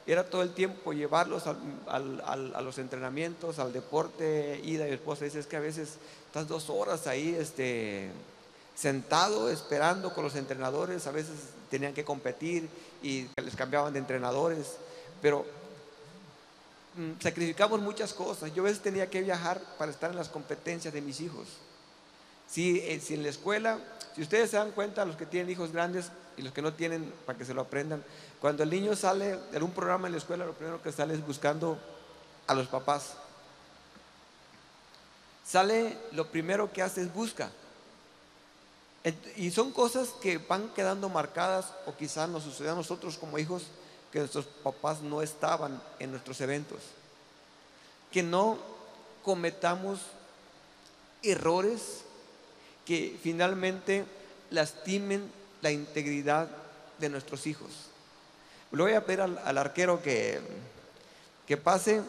era 0.06 0.28
todo 0.28 0.42
el 0.42 0.52
tiempo 0.52 0.92
llevarlos 0.92 1.44
a 1.46 2.60
los 2.60 2.78
entrenamientos, 2.78 3.58
al 3.58 3.72
deporte, 3.72 4.60
ida 4.62 4.86
y 4.86 4.90
mi 4.90 4.96
esposa 4.96 5.24
dice, 5.24 5.40
es 5.40 5.46
que 5.46 5.56
a 5.56 5.60
veces 5.60 5.94
estás 6.26 6.46
dos 6.46 6.68
horas 6.68 7.06
ahí 7.06 7.34
este, 7.38 8.10
sentado 8.74 9.48
esperando 9.50 10.12
con 10.12 10.24
los 10.24 10.36
entrenadores, 10.36 11.06
a 11.06 11.12
veces 11.12 11.34
tenían 11.70 11.94
que 11.94 12.04
competir 12.04 12.68
y 13.02 13.28
les 13.42 13.56
cambiaban 13.56 13.92
de 13.92 13.98
entrenadores, 13.98 14.76
pero 15.22 15.46
mm, 16.96 17.20
sacrificamos 17.20 17.80
muchas 17.80 18.12
cosas. 18.12 18.54
Yo 18.54 18.62
a 18.62 18.66
veces 18.66 18.82
tenía 18.82 19.08
que 19.08 19.22
viajar 19.22 19.60
para 19.78 19.90
estar 19.90 20.10
en 20.10 20.16
las 20.16 20.28
competencias 20.28 20.92
de 20.92 21.00
mis 21.00 21.20
hijos. 21.20 21.46
Si, 22.46 22.78
eh, 22.80 23.00
si 23.00 23.14
en 23.14 23.22
la 23.22 23.30
escuela, 23.30 23.78
si 24.14 24.22
ustedes 24.22 24.50
se 24.50 24.58
dan 24.58 24.72
cuenta, 24.72 25.04
los 25.04 25.16
que 25.16 25.24
tienen 25.24 25.50
hijos 25.50 25.72
grandes 25.72 26.10
y 26.36 26.42
los 26.42 26.52
que 26.52 26.62
no 26.62 26.72
tienen, 26.72 27.12
para 27.26 27.38
que 27.38 27.44
se 27.44 27.54
lo 27.54 27.62
aprendan, 27.62 28.04
cuando 28.40 28.62
el 28.62 28.70
niño 28.70 28.96
sale 28.96 29.36
de 29.36 29.62
un 29.62 29.72
programa 29.72 30.08
en 30.08 30.12
la 30.12 30.18
escuela, 30.18 30.44
lo 30.44 30.52
primero 30.52 30.82
que 30.82 30.92
sale 30.92 31.14
es 31.14 31.26
buscando 31.26 31.78
a 32.46 32.54
los 32.54 32.68
papás. 32.68 33.14
Sale, 35.46 35.96
lo 36.12 36.28
primero 36.30 36.72
que 36.72 36.82
hace 36.82 37.02
es 37.02 37.12
busca. 37.12 37.50
Y 39.36 39.50
son 39.50 39.70
cosas 39.70 40.08
que 40.22 40.38
van 40.38 40.70
quedando 40.70 41.10
marcadas 41.10 41.66
o 41.86 41.94
quizás 41.94 42.28
nos 42.28 42.42
sucedió 42.42 42.72
a 42.72 42.76
nosotros 42.76 43.18
como 43.18 43.38
hijos 43.38 43.64
que 44.10 44.20
nuestros 44.20 44.46
papás 44.46 45.02
no 45.02 45.20
estaban 45.20 45.82
en 45.98 46.10
nuestros 46.10 46.40
eventos. 46.40 46.78
Que 48.10 48.22
no 48.22 48.56
cometamos 49.22 50.00
errores 51.22 52.02
que 52.86 53.18
finalmente 53.22 54.04
lastimen 54.50 55.30
la 55.64 55.72
integridad 55.72 56.48
de 56.98 57.08
nuestros 57.08 57.48
hijos. 57.48 57.70
Le 58.70 58.82
voy 58.82 58.92
a 58.92 59.04
pedir 59.04 59.20
al, 59.20 59.58
arquero 59.58 60.00
que, 60.00 60.40
que 61.46 61.56
pase 61.56 62.02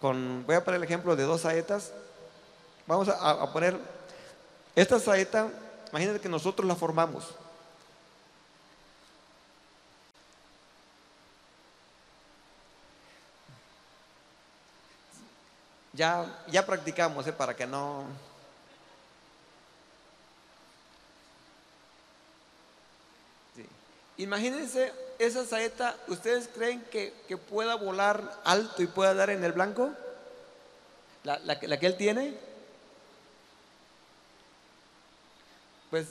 con, 0.00 0.44
voy 0.46 0.56
a 0.56 0.64
poner 0.64 0.78
el 0.78 0.84
ejemplo 0.84 1.16
de 1.16 1.24
dos 1.24 1.42
saetas. 1.42 1.92
Vamos 2.86 3.08
a, 3.08 3.30
a 3.30 3.52
poner 3.52 3.78
esta 4.74 4.98
saeta, 4.98 5.50
imagínate 5.90 6.20
que 6.20 6.28
nosotros 6.28 6.66
la 6.66 6.74
formamos. 6.74 7.34
Ya, 15.98 16.44
ya 16.46 16.64
practicamos, 16.64 17.26
¿eh? 17.26 17.32
para 17.32 17.56
que 17.56 17.66
no... 17.66 18.04
Sí. 23.56 23.66
Imagínense 24.18 24.92
esa 25.18 25.44
saeta, 25.44 25.96
¿ustedes 26.08 26.48
creen 26.54 26.82
que, 26.90 27.14
que 27.26 27.36
pueda 27.36 27.76
volar 27.76 28.40
alto 28.44 28.82
y 28.82 28.86
pueda 28.86 29.14
dar 29.14 29.30
en 29.30 29.42
el 29.44 29.52
blanco? 29.52 29.90
¿La, 31.24 31.38
la 31.38 31.58
que- 31.58 31.86
él 31.86 31.96
tiene? 31.96 32.36
Pues 35.90 36.08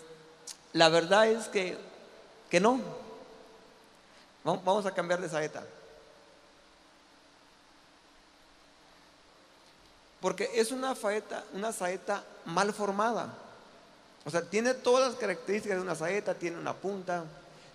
la 0.73 0.89
verdad 0.89 1.27
es 1.27 1.47
que, 1.47 1.77
que 2.49 2.59
no. 2.59 2.79
Vamos 4.43 4.85
a 4.85 4.93
cambiar 4.93 5.19
de 5.21 5.29
saeta. 5.29 5.63
Porque 10.21 10.49
es 10.55 10.71
una 10.71 10.95
saeta, 10.95 11.43
una 11.53 11.71
saeta 11.71 12.23
mal 12.45 12.73
formada. 12.73 13.33
O 14.25 14.29
sea, 14.29 14.41
tiene 14.41 14.73
todas 14.73 15.09
las 15.11 15.19
características 15.19 15.77
de 15.77 15.83
una 15.83 15.95
saeta, 15.95 16.33
tiene 16.33 16.57
una 16.57 16.73
punta, 16.73 17.23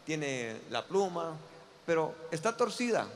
tiene 0.05 0.61
la 0.71 0.85
pluma, 0.87 1.37
pero 1.87 2.15
está 2.31 2.57
torcida. 2.57 3.07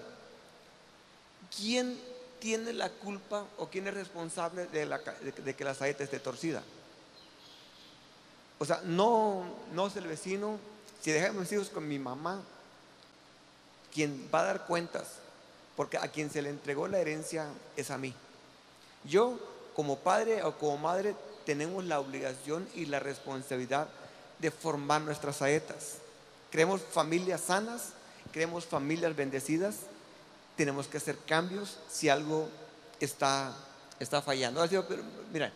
¿Quién 1.56 1.98
tiene 2.40 2.72
la 2.72 2.90
culpa 2.90 3.44
o 3.58 3.68
quién 3.68 3.86
es 3.86 3.94
responsable 3.94 4.66
de, 4.66 5.54
que- 5.56 5.64
la 5.64 5.74
saeta 5.74 6.04
esté 6.04 6.18
torcida? 6.20 6.62
O 8.58 8.64
sea, 8.64 8.80
no, 8.84 9.44
no 9.72 9.86
es 9.86 9.96
el 9.96 10.06
vecino. 10.06 10.58
Si 11.00 11.12
dejamos 11.12 11.42
mis 11.42 11.52
hijos 11.52 11.68
con 11.68 11.86
mi 11.86 11.98
mamá, 11.98 12.40
quien 13.92 14.28
va 14.34 14.40
a 14.40 14.44
dar 14.44 14.66
cuentas, 14.66 15.06
porque 15.76 15.98
a 15.98 16.08
quien 16.08 16.30
se 16.30 16.42
le 16.42 16.50
entregó 16.50 16.88
la 16.88 16.98
herencia 16.98 17.48
es 17.76 17.90
a 17.90 17.98
mí. 17.98 18.14
Yo, 19.04 19.38
como 19.74 19.98
padre 19.98 20.42
o 20.42 20.56
como 20.58 20.78
madre, 20.78 21.14
tenemos 21.44 21.84
la 21.84 22.00
obligación 22.00 22.66
y 22.74 22.86
la 22.86 22.98
responsabilidad 22.98 23.88
de 24.38 24.50
formar 24.50 25.02
nuestras 25.02 25.36
saetas. 25.36 25.98
Queremos 26.50 26.80
familias 26.80 27.40
sanas, 27.42 27.90
queremos 28.32 28.64
familias 28.64 29.14
bendecidas, 29.16 29.76
tenemos 30.56 30.86
que 30.86 30.96
hacer 30.96 31.16
cambios 31.26 31.78
si 31.90 32.08
algo 32.08 32.48
está, 33.00 33.54
está 34.00 34.22
fallando. 34.22 34.60
Ahora 34.60 34.84
pero, 34.88 35.02
mira, 35.32 35.52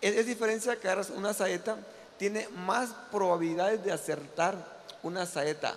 es, 0.00 0.14
es 0.14 0.26
diferencia 0.26 0.78
que 0.78 0.88
agarras 0.88 1.10
una 1.10 1.34
saeta, 1.34 1.76
tiene 2.18 2.48
más 2.48 2.90
probabilidades 3.10 3.84
de 3.84 3.92
acertar 3.92 4.54
una 5.02 5.26
saeta 5.26 5.76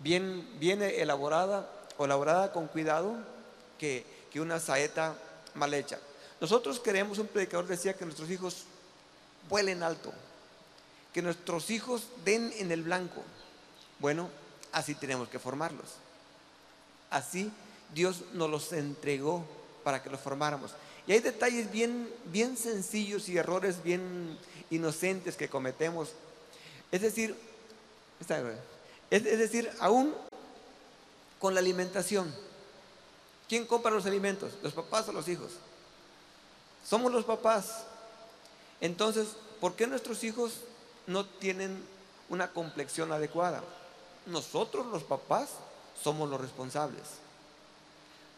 bien, 0.00 0.48
bien 0.58 0.82
elaborada 0.82 1.70
o 1.96 2.04
elaborada 2.04 2.52
con 2.52 2.66
cuidado 2.66 3.14
que, 3.78 4.04
que 4.32 4.40
una 4.40 4.58
saeta 4.58 5.14
mal 5.54 5.72
hecha. 5.74 5.98
Nosotros 6.40 6.80
queremos, 6.80 7.18
un 7.18 7.26
predicador 7.26 7.66
decía 7.66 7.94
que 7.94 8.04
nuestros 8.04 8.30
hijos 8.30 8.64
vuelen 9.48 9.82
alto, 9.82 10.12
que 11.12 11.22
nuestros 11.22 11.70
hijos 11.70 12.04
den 12.24 12.52
en 12.56 12.72
el 12.72 12.82
blanco. 12.82 13.22
Bueno, 14.00 14.28
así 14.72 14.94
tenemos 14.94 15.28
que 15.28 15.38
formarlos. 15.38 15.86
Así 17.10 17.52
Dios 17.94 18.22
nos 18.32 18.50
los 18.50 18.72
entregó 18.72 19.44
para 19.84 20.02
que 20.02 20.10
los 20.10 20.20
formáramos. 20.20 20.72
Y 21.06 21.12
hay 21.12 21.20
detalles 21.20 21.70
bien, 21.70 22.08
bien 22.26 22.56
sencillos 22.56 23.28
y 23.28 23.36
errores 23.36 23.82
bien 23.82 24.38
inocentes 24.70 25.36
que 25.36 25.48
cometemos. 25.48 26.10
Es 26.90 27.02
decir, 27.02 27.36
es, 29.10 29.26
es 29.26 29.38
decir, 29.38 29.70
aún 29.80 30.14
con 31.38 31.54
la 31.54 31.60
alimentación. 31.60 32.32
¿Quién 33.48 33.66
compra 33.66 33.90
los 33.90 34.06
alimentos? 34.06 34.52
¿Los 34.62 34.72
papás 34.72 35.08
o 35.08 35.12
los 35.12 35.26
hijos? 35.28 35.52
Somos 36.86 37.10
los 37.12 37.24
papás. 37.24 37.84
Entonces, 38.80 39.28
¿por 39.60 39.74
qué 39.74 39.86
nuestros 39.86 40.22
hijos 40.22 40.60
no 41.06 41.26
tienen 41.26 41.82
una 42.28 42.52
complexión 42.52 43.10
adecuada? 43.10 43.62
Nosotros 44.30 44.86
los 44.86 45.02
papás 45.02 45.50
somos 46.02 46.28
los 46.30 46.40
responsables. 46.40 47.02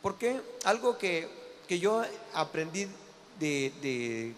Porque 0.01 0.41
algo 0.65 0.99
que, 0.99 1.29
que 1.69 1.79
yo 1.79 2.03
aprendí 2.35 2.89
de, 3.39 4.35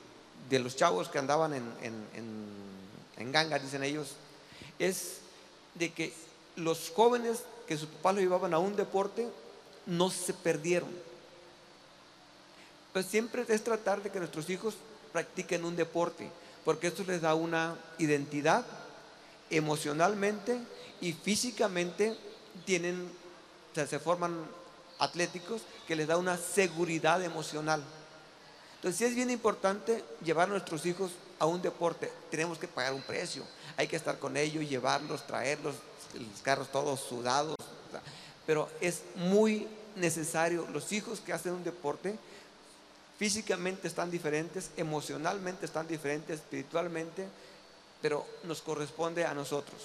de- 0.51 0.59
los 0.59 0.77
chavos 0.77 1.09
que 1.09 1.19
andaban 1.19 1.53
en- 1.55 1.75
en 3.17 3.33
ganga, 3.33 3.59
dicen 3.59 3.83
ellos, 3.83 4.13
es 4.79 5.19
de 5.75 5.93
que 5.93 6.13
los 6.57 6.91
jóvenes 6.95 7.41
que 7.67 7.77
sus 7.77 7.89
papás 7.89 8.17
lo 8.17 8.21
llevaban 8.21 8.53
a 8.55 8.59
un 8.59 8.77
deporte 8.77 9.29
no 9.87 10.11
se 10.11 10.33
perdieron. 10.35 10.91
Pues 12.93 13.07
siempre 13.07 13.45
es 13.49 13.65
tratar 13.65 14.03
de 14.03 14.11
que 14.11 14.19
nuestros 14.19 14.49
hijos 14.51 14.75
practiquen 15.13 15.65
un 15.65 15.75
deporte, 15.77 16.31
porque 16.65 16.89
esto 16.89 17.03
les 17.05 17.23
da 17.23 17.35
una 17.35 17.77
identidad 17.99 18.65
emocionalmente 19.51 20.59
y 21.05 21.13
físicamente 21.13 22.17
tienen, 22.65 23.11
se 23.75 23.99
forman 23.99 24.35
atléticos 24.99 25.61
que 25.87 25.97
les 25.97 26.09
da 26.09 26.17
una 26.17 26.39
seguridad 26.39 27.23
emocional. 27.23 27.85
Entonces 28.77 28.99
sí 28.99 29.05
es 29.05 29.15
bien 29.15 29.31
importante 29.31 30.03
llevar 30.25 30.49
a 30.49 30.53
nuestros 30.53 30.87
hijos 30.87 31.11
a 31.39 31.45
un 31.45 31.61
deporte. 31.61 32.11
Tenemos 32.31 32.57
que 32.57 32.69
pagar 32.69 32.95
un 32.95 33.03
precio. 33.03 33.45
Hay 33.77 33.87
que 33.87 33.97
estar 33.97 34.19
con 34.19 34.39
ellos, 34.39 34.67
llevarlos, 34.67 35.27
traerlos, 35.27 35.75
los 36.15 36.41
carros 36.41 36.73
todos 36.73 37.01
sudados. 37.01 37.57
Pero 38.47 38.71
es 38.81 39.03
muy 39.15 39.69
necesario. 39.97 40.67
Los 40.73 40.91
hijos 40.93 41.21
que 41.21 41.35
hacen 41.35 41.53
un 41.53 41.65
deporte 41.65 42.19
físicamente 43.19 43.89
están 43.89 44.11
diferentes, 44.11 44.71
emocionalmente 44.79 45.67
están 45.67 45.87
diferentes, 45.87 46.41
espiritualmente, 46.41 47.29
pero 48.01 48.27
nos 48.45 48.63
corresponde 48.63 49.27
a 49.27 49.35
nosotros. 49.35 49.83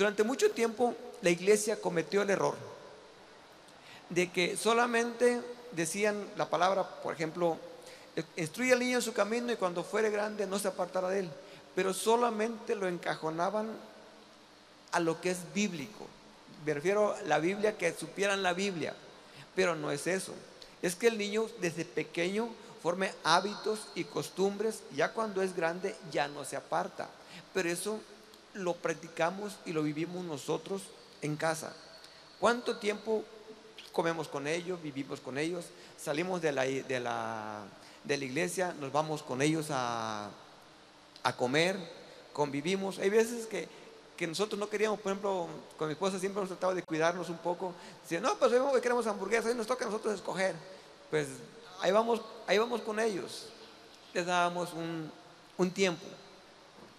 Durante 0.00 0.24
mucho 0.24 0.50
tiempo 0.50 0.94
la 1.20 1.28
iglesia 1.28 1.78
cometió 1.78 2.22
el 2.22 2.30
error 2.30 2.54
de 4.08 4.32
que 4.32 4.56
solamente 4.56 5.42
decían 5.72 6.26
la 6.38 6.48
palabra, 6.48 6.88
por 7.02 7.12
ejemplo, 7.12 7.58
instruye 8.34 8.72
al 8.72 8.78
niño 8.78 8.96
en 8.96 9.02
su 9.02 9.12
camino 9.12 9.52
y 9.52 9.56
cuando 9.56 9.84
fuere 9.84 10.08
grande 10.08 10.46
no 10.46 10.58
se 10.58 10.68
apartará 10.68 11.10
de 11.10 11.18
él, 11.20 11.30
pero 11.74 11.92
solamente 11.92 12.74
lo 12.76 12.88
encajonaban 12.88 13.68
a 14.92 15.00
lo 15.00 15.20
que 15.20 15.32
es 15.32 15.40
bíblico. 15.52 16.06
Me 16.64 16.72
refiero 16.72 17.14
a 17.14 17.20
la 17.24 17.38
Biblia, 17.38 17.76
que 17.76 17.92
supieran 17.92 18.42
la 18.42 18.54
Biblia, 18.54 18.94
pero 19.54 19.76
no 19.76 19.90
es 19.90 20.06
eso. 20.06 20.32
Es 20.80 20.94
que 20.94 21.08
el 21.08 21.18
niño 21.18 21.44
desde 21.60 21.84
pequeño 21.84 22.48
forme 22.82 23.12
hábitos 23.22 23.80
y 23.94 24.04
costumbres, 24.04 24.80
ya 24.96 25.12
cuando 25.12 25.42
es 25.42 25.54
grande 25.54 25.94
ya 26.10 26.26
no 26.26 26.46
se 26.46 26.56
aparta. 26.56 27.10
Pero 27.52 27.68
eso 27.68 28.00
lo 28.54 28.74
practicamos 28.74 29.56
y 29.64 29.72
lo 29.72 29.82
vivimos 29.82 30.24
nosotros 30.24 30.82
en 31.22 31.36
casa. 31.36 31.74
¿Cuánto 32.38 32.78
tiempo 32.78 33.24
comemos 33.92 34.28
con 34.28 34.46
ellos, 34.46 34.80
vivimos 34.82 35.20
con 35.20 35.38
ellos, 35.38 35.66
salimos 35.98 36.40
de 36.40 36.52
la, 36.52 36.62
de 36.62 37.00
la, 37.00 37.62
de 38.04 38.16
la 38.16 38.24
iglesia, 38.24 38.74
nos 38.80 38.92
vamos 38.92 39.22
con 39.22 39.42
ellos 39.42 39.66
a, 39.70 40.30
a 41.22 41.36
comer, 41.36 41.76
convivimos? 42.32 42.98
Hay 42.98 43.10
veces 43.10 43.46
que, 43.46 43.68
que 44.16 44.26
nosotros 44.26 44.58
no 44.58 44.68
queríamos, 44.68 45.00
por 45.00 45.12
ejemplo, 45.12 45.48
con 45.76 45.88
mi 45.88 45.92
esposa 45.92 46.18
siempre 46.18 46.40
hemos 46.40 46.48
tratado 46.48 46.74
de 46.74 46.82
cuidarnos 46.82 47.28
un 47.28 47.38
poco. 47.38 47.74
Dice, 48.02 48.20
no, 48.20 48.36
pues 48.36 48.52
hoy 48.52 48.80
queremos 48.80 49.06
hamburguesas, 49.06 49.46
hoy 49.46 49.54
nos 49.54 49.66
toca 49.66 49.84
a 49.84 49.88
nosotros 49.88 50.14
escoger. 50.14 50.54
Pues 51.10 51.26
ahí 51.80 51.90
vamos, 51.90 52.20
ahí 52.46 52.58
vamos 52.58 52.80
con 52.82 53.00
ellos. 53.00 53.48
Les 54.14 54.26
dábamos 54.26 54.72
un, 54.72 55.10
un 55.58 55.70
tiempo. 55.70 56.04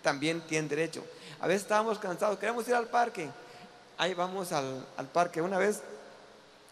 También 0.02 0.42
tienen 0.42 0.68
derecho. 0.68 1.04
A 1.42 1.48
veces 1.48 1.64
estábamos 1.64 1.98
cansados, 2.00 2.38
queremos 2.40 2.68
ir 2.68 2.76
al 2.76 2.88
parque. 2.88 3.30
Ahí 3.98 4.14
vamos 4.14 4.52
al, 4.52 4.86
al 4.98 5.08
parque. 5.08 5.42
Una 5.42 5.58
vez 5.58 5.82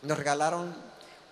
nos 0.01 0.17
regalaron, 0.17 0.73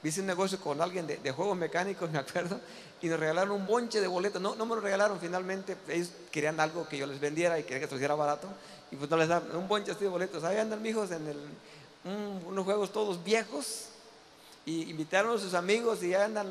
hice 0.04 0.22
un 0.22 0.28
negocio 0.28 0.60
con 0.60 0.82
alguien 0.82 1.06
de, 1.08 1.18
de 1.18 1.32
juegos 1.32 1.56
mecánicos, 1.58 2.10
me 2.12 2.20
acuerdo, 2.20 2.60
y 3.02 3.08
nos 3.08 3.20
regalaron 3.20 3.52
un 3.52 3.68
bonche 3.68 4.02
de 4.02 4.08
boletos. 4.08 4.42
No, 4.42 4.56
no 4.56 4.66
me 4.66 4.76
lo 4.76 4.82
regalaron 4.82 5.20
finalmente, 5.20 5.78
ellos 5.88 6.10
querían 6.32 6.60
algo 6.60 6.88
que 6.88 6.98
yo 6.98 7.06
les 7.06 7.20
vendiera 7.20 7.60
y 7.60 7.64
querían 7.64 7.82
que 7.82 7.88
se 7.88 7.96
hiciera 7.96 8.16
barato, 8.16 8.48
y 8.92 8.96
pues 8.96 9.10
no 9.10 9.18
les 9.18 9.28
daban 9.28 9.56
un 9.56 9.68
bonche 9.68 9.92
así 9.92 10.02
de 10.04 10.10
boletos. 10.10 10.44
Ahí 10.44 10.58
andan 10.58 10.82
mijos 10.82 11.12
en 11.12 11.28
el, 11.28 11.38
un- 12.06 12.44
unos 12.48 12.66
juegos 12.66 12.92
todos 12.92 13.24
viejos, 13.24 13.90
y 14.66 14.90
invitaron 14.90 15.38
a 15.38 15.40
sus 15.40 15.54
amigos 15.54 16.04
y 16.04 16.10
ya 16.10 16.26
andan, 16.26 16.48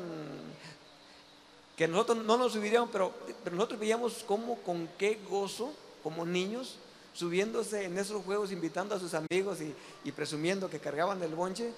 que 1.75 1.87
nosotros 1.87 2.17
no 2.25 2.37
nos 2.37 2.53
subiríamos, 2.53 2.89
pero, 2.91 3.13
pero 3.43 3.55
nosotros 3.55 3.79
veíamos 3.79 4.23
cómo, 4.25 4.55
con 4.63 4.87
qué 4.97 5.19
gozo, 5.29 5.71
como 6.07 6.25
niños, 6.25 6.75
subiéndose 7.13 7.83
en 7.83 7.97
esos 7.97 8.23
juegos, 8.23 8.53
invitando 8.53 8.95
a 8.95 8.99
sus 8.99 9.13
amigos 9.13 9.57
y, 10.05 10.11
presumiendo 10.13 10.69
que 10.69 10.79
cargaban 10.79 11.21
el 11.21 11.35
bonche. 11.35 11.73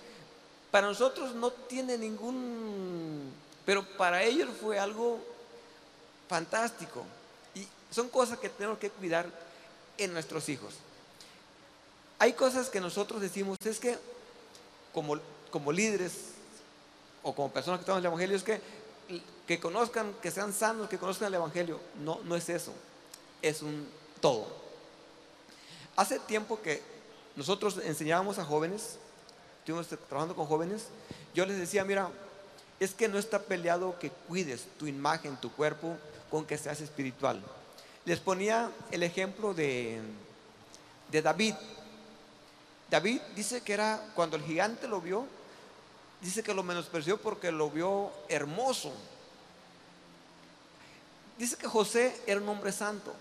Para 0.70 0.86
nosotros 0.86 1.34
no 1.34 1.50
tiene 1.50 1.98
ningún, 1.98 3.34
pero 3.66 3.84
para 3.98 4.22
ellos 4.22 4.48
fue 4.62 4.78
algo 4.78 5.18
fantástico. 6.28 7.04
Y 7.56 7.66
son 7.90 8.08
cosas 8.10 8.38
que 8.38 8.50
tenemos 8.50 8.78
que 8.78 8.92
cuidar 8.92 9.26
en 9.98 10.14
nuestros 10.14 10.48
hijos. 10.48 10.76
Hay 12.20 12.34
cosas 12.34 12.70
que 12.70 12.80
nosotros 12.80 13.20
decimos, 13.20 13.58
es 13.66 13.80
que 13.80 13.98
como, 14.94 15.18
como 15.50 15.72
líderes 15.72 16.14
o 17.24 17.34
como 17.34 17.52
personas 17.52 17.80
que 17.80 17.82
estamos 17.82 17.98
en 17.98 18.06
el 18.06 18.12
Evangelio, 18.12 18.38
es 18.38 18.44
que, 18.44 18.62
que 19.48 19.60
conozcan, 19.60 20.14
que 20.22 20.30
sean 20.30 20.54
sanos, 20.54 20.88
que 20.88 21.00
conozcan 21.00 21.30
el 21.30 21.34
Evangelio. 21.34 21.80
No, 22.04 22.20
no 22.26 22.36
es 22.36 22.48
eso, 22.48 22.74
es 23.42 23.64
un 23.64 23.98
todo. 24.22 24.48
Hace 25.96 26.20
tiempo 26.20 26.62
que 26.62 26.82
nosotros 27.36 27.80
enseñábamos 27.84 28.40
a 28.40 28.46
jóvenes, 28.46 28.98
estuvimos 29.60 29.88
trabajando 29.88 30.36
con 30.36 30.46
jóvenes, 30.46 30.88
yo 31.34 31.46
les 31.46 31.58
decía, 31.58 31.84
mira, 31.84 32.10
es 32.80 32.94
que 32.94 33.08
no 33.08 33.18
está 33.18 33.40
peleado 33.40 34.00
que 34.00 34.10
cuides 34.10 34.68
tu 34.78 34.88
imagen, 34.88 35.38
tu 35.38 35.52
cuerpo, 35.52 35.98
con 36.32 36.46
que 36.46 36.58
seas 36.58 36.82
espiritual. 36.82 37.42
Les 38.06 38.20
ponía 38.20 38.72
el 38.92 39.04
ejemplo 39.04 39.54
de, 39.54 40.00
de 41.12 41.22
David. 41.22 41.56
David 42.90 43.22
dice 43.36 43.62
que 43.62 43.74
era, 43.74 44.02
cuando 44.16 44.38
el 44.38 44.44
gigante 44.44 44.88
lo 44.88 45.02
vio, 45.02 45.26
dice 46.22 46.44
que 46.44 46.54
lo 46.54 46.64
menospreció 46.64 47.18
porque 47.22 47.52
lo 47.52 47.70
vio 47.70 48.12
hermoso. 48.30 48.94
Dice 51.38 51.58
que 51.58 51.68
José 51.68 52.20
era 52.26 52.42
un 52.42 52.50
hombre 52.50 52.72
santo. 52.72 53.14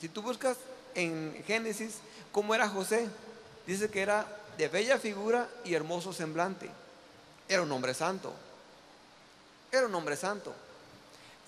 Si 0.00 0.08
tú 0.08 0.22
buscas 0.22 0.56
en 0.94 1.42
Génesis 1.46 1.96
cómo 2.32 2.54
era 2.54 2.68
José, 2.68 3.08
dice 3.66 3.88
que 3.90 4.02
era 4.02 4.26
de 4.58 4.68
bella 4.68 4.98
figura 4.98 5.48
y 5.64 5.74
hermoso 5.74 6.12
semblante. 6.12 6.68
Era 7.48 7.62
un 7.62 7.72
hombre 7.72 7.94
santo. 7.94 8.32
Era 9.72 9.86
un 9.86 9.94
hombre 9.94 10.16
santo. 10.16 10.54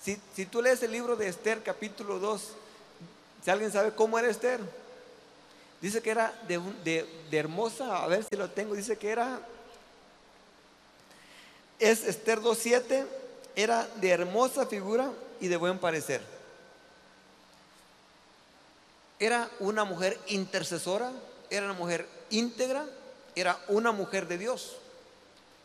Si, 0.03 0.19
si 0.35 0.45
tú 0.45 0.61
lees 0.61 0.81
el 0.83 0.91
libro 0.91 1.15
de 1.15 1.27
Esther 1.27 1.63
capítulo 1.63 2.19
2, 2.19 2.41
si 3.43 3.49
alguien 3.51 3.71
sabe 3.71 3.93
cómo 3.93 4.19
era 4.19 4.29
Esther, 4.29 4.59
dice 5.81 6.01
que 6.01 6.09
era 6.11 6.33
de, 6.47 6.59
de- 6.83 7.07
de 7.29 7.37
hermosa, 7.37 8.03
a 8.03 8.07
ver 8.07 8.23
si 8.23 8.35
lo 8.35 8.49
tengo, 8.49 8.75
dice 8.75 8.97
que 8.97 9.09
era, 9.09 9.39
es 11.79 12.03
Esther 12.03 12.39
2.7, 12.39 13.05
era 13.55 13.87
de 13.95 14.09
hermosa 14.09 14.65
figura 14.65 15.11
y 15.39 15.47
de 15.47 15.57
buen 15.57 15.79
parecer. 15.79 16.21
Era 19.19 19.49
una 19.59 19.83
mujer 19.83 20.19
intercesora, 20.27 21.11
era 21.49 21.65
una 21.65 21.73
mujer 21.73 22.07
íntegra, 22.29 22.85
era 23.35 23.57
una 23.67 23.91
mujer 23.91 24.27
de 24.27 24.37
Dios, 24.37 24.77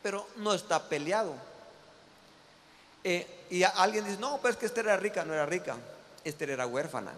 pero 0.03 0.27
no 0.37 0.55
está 0.55 0.89
peleado. 0.89 1.35
Eh, 3.05 3.27
y 3.51 3.63
alguien 3.63 4.05
dice, 4.05 4.19
no, 4.19 4.39
pues 4.39 4.57
que 4.57 4.67
Esther 4.67 4.87
era 4.87 4.97
rica, 4.97 5.25
no 5.25 5.35
era 5.35 5.45
rica, 5.45 5.77
Esther 6.25 6.51
era 6.51 6.67
huérfana 6.67 7.13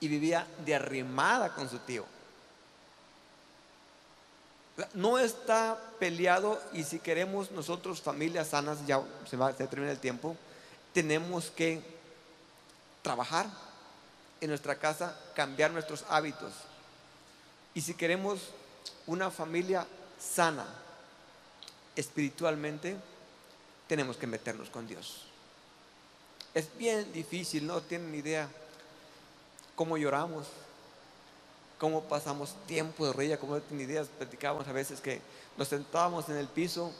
y 0.00 0.08
vivía 0.08 0.46
de 0.64 0.74
arrimada 0.74 1.54
con 1.54 1.68
su 1.68 1.78
tío. 1.80 2.04
No 4.92 5.18
está 5.18 5.78
peleado 5.98 6.60
y 6.72 6.84
si 6.84 6.98
queremos 6.98 7.50
nosotros 7.52 8.00
familias 8.00 8.48
sanas, 8.48 8.84
ya 8.86 9.00
se 9.28 9.36
va 9.36 9.52
se 9.52 9.66
termina 9.66 9.92
el 9.92 9.98
tiempo, 9.98 10.36
tenemos 10.92 11.50
que 11.50 11.80
trabajar 13.02 13.46
en 14.44 14.50
nuestra 14.50 14.76
casa, 14.76 15.18
cambiar 15.34 15.70
nuestros 15.70 16.04
hábitos. 16.08 16.52
Y 17.74 17.80
si 17.80 17.94
queremos 17.94 18.40
una 19.06 19.30
familia 19.30 19.86
sana 20.18 20.66
espiritualmente, 21.96 22.96
tenemos 23.88 24.16
que 24.16 24.26
meternos 24.26 24.70
con 24.70 24.86
Dios. 24.86 25.24
Es 26.54 26.68
bien 26.76 27.12
difícil, 27.12 27.66
no 27.66 27.80
tienen 27.80 28.14
idea 28.14 28.48
cómo 29.74 29.96
lloramos, 29.96 30.46
cómo 31.78 32.04
pasamos 32.04 32.54
tiempo 32.66 33.06
de 33.06 33.12
reír, 33.12 33.38
como 33.38 33.56
no 33.56 33.62
tienen 33.62 33.88
ideas, 33.88 34.08
platicábamos 34.08 34.68
a 34.68 34.72
veces 34.72 35.00
que 35.00 35.20
nos 35.56 35.68
sentábamos 35.68 36.28
en 36.28 36.36
el 36.36 36.48
piso, 36.48 36.92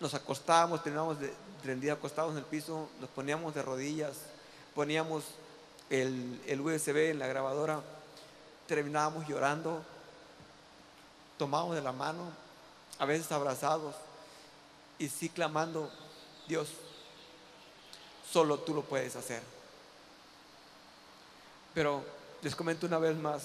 nos 0.00 0.14
acostábamos, 0.14 0.82
terminábamos 0.82 1.18
de 1.20 1.90
acostados 1.90 2.32
en 2.32 2.38
el 2.38 2.44
piso, 2.44 2.88
nos 3.00 3.08
poníamos 3.10 3.54
de 3.54 3.62
rodillas, 3.62 4.16
poníamos 4.74 5.24
el, 5.92 6.60
USB 6.60 7.10
en 7.10 7.18
la 7.18 7.26
grabadora, 7.26 7.82
terminábamos 8.66 9.28
llorando, 9.28 9.84
tomábamos 11.36 11.74
de 11.74 11.82
la 11.82 11.92
mano, 11.92 12.30
a 12.98 13.04
veces 13.04 13.30
abrazados, 13.30 13.94
y 14.98 15.10
sí 15.10 15.28
clamando, 15.28 15.90
Dios, 16.48 16.68
solo 18.30 18.58
tú 18.60 18.72
lo 18.72 18.82
puedes 18.82 19.16
hacer. 19.16 19.42
Pero 21.74 22.02
les 22.40 22.56
comento 22.56 22.86
una 22.86 22.98
vez 22.98 23.14
más, 23.16 23.42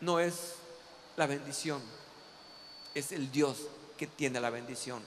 no 0.00 0.18
es 0.18 0.54
la 1.16 1.26
bendición, 1.26 1.82
es 2.94 3.12
el 3.12 3.30
Dios 3.30 3.58
que 3.98 4.06
tiene 4.06 4.40
la 4.40 4.48
bendición. 4.48 5.02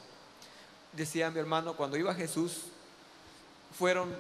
Decía 0.94 1.32
mi 1.32 1.40
hermano, 1.40 1.76
cuando 1.76 1.98
iba 1.98 2.14
Jesús, 2.14 2.66
fueron 3.76 4.16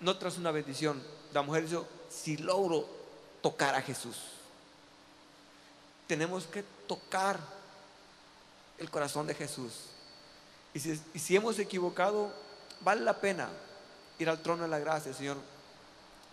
no 0.00 0.16
tras 0.16 0.38
una 0.38 0.50
bendición. 0.50 1.02
La 1.32 1.42
mujer 1.42 1.66
dijo, 1.66 1.86
si 2.10 2.36
logro 2.36 2.86
tocar 3.42 3.74
a 3.74 3.82
Jesús, 3.82 4.16
tenemos 6.06 6.46
que 6.46 6.64
tocar 6.86 7.38
el 8.78 8.90
corazón 8.90 9.26
de 9.26 9.34
Jesús. 9.34 9.72
Y 10.74 10.80
si, 10.80 11.36
hemos 11.36 11.58
equivocado, 11.58 12.32
vale 12.80 13.02
la 13.02 13.20
pena 13.20 13.48
ir 14.18 14.28
al 14.28 14.40
trono 14.40 14.62
de 14.62 14.68
la 14.68 14.78
gracia, 14.78 15.12
Señor, 15.12 15.36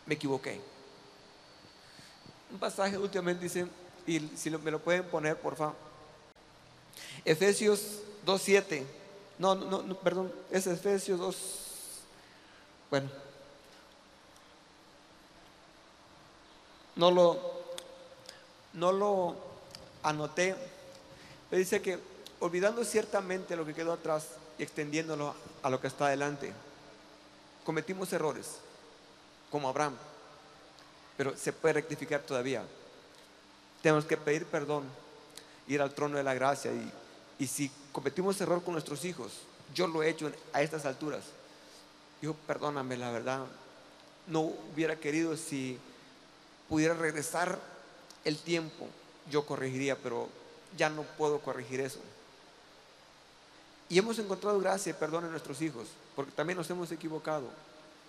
me 0.05 0.15
equivoqué. 0.15 0.61
Un 2.51 2.59
pasaje 2.59 2.97
últimamente 2.97 3.43
dice, 3.43 3.67
y 4.07 4.19
si 4.35 4.49
me 4.49 4.71
lo 4.71 4.79
pueden 4.79 5.03
poner, 5.05 5.39
por 5.39 5.55
favor. 5.55 5.75
Efesios 7.23 7.99
2.7. 8.25 8.83
No, 9.39 9.55
no, 9.55 9.81
no, 9.81 9.95
perdón, 9.99 10.31
es 10.51 10.67
Efesios 10.67 11.19
2. 11.19 11.35
Bueno. 12.89 13.24
No 16.95 17.11
lo, 17.11 17.39
no 18.73 18.91
lo 18.91 19.35
anoté. 20.03 20.55
Pero 21.49 21.59
dice 21.59 21.81
que 21.81 21.99
olvidando 22.39 22.83
ciertamente 22.83 23.55
lo 23.55 23.65
que 23.65 23.73
quedó 23.73 23.93
atrás 23.93 24.27
y 24.57 24.63
extendiéndolo 24.63 25.33
a 25.61 25.69
lo 25.69 25.81
que 25.81 25.87
está 25.87 26.07
adelante, 26.07 26.53
cometimos 27.65 28.11
errores, 28.13 28.57
como 29.51 29.67
Abraham, 29.67 29.95
pero 31.17 31.35
se 31.35 31.53
puede 31.53 31.73
rectificar 31.73 32.21
todavía. 32.21 32.63
Tenemos 33.81 34.05
que 34.05 34.17
pedir 34.17 34.45
perdón, 34.45 34.83
ir 35.67 35.81
al 35.81 35.93
trono 35.93 36.17
de 36.17 36.23
la 36.23 36.33
gracia 36.33 36.71
y, 36.71 36.91
y 37.39 37.47
si 37.47 37.71
cometimos 37.91 38.39
error 38.41 38.63
con 38.63 38.73
nuestros 38.73 39.05
hijos, 39.05 39.33
yo 39.73 39.87
lo 39.87 40.03
he 40.03 40.09
hecho 40.09 40.31
a 40.53 40.61
estas 40.61 40.85
alturas. 40.85 41.23
Digo, 42.21 42.35
perdóname, 42.47 42.97
la 42.97 43.11
verdad, 43.11 43.45
no 44.27 44.41
hubiera 44.41 44.95
querido 44.95 45.35
si 45.35 45.79
pudiera 46.69 46.93
regresar 46.93 47.59
el 48.23 48.37
tiempo, 48.37 48.87
yo 49.29 49.45
corregiría, 49.45 49.97
pero 49.97 50.29
ya 50.77 50.89
no 50.89 51.03
puedo 51.03 51.39
corregir 51.39 51.79
eso. 51.81 51.99
Y 53.87 53.99
hemos 53.99 54.17
encontrado 54.17 54.59
gracia 54.59 54.89
y 54.89 54.93
perdón 54.93 55.25
en 55.25 55.31
nuestros 55.31 55.61
hijos, 55.61 55.87
porque 56.15 56.31
también 56.31 56.57
nos 56.57 56.69
hemos 56.69 56.91
equivocado. 56.91 57.47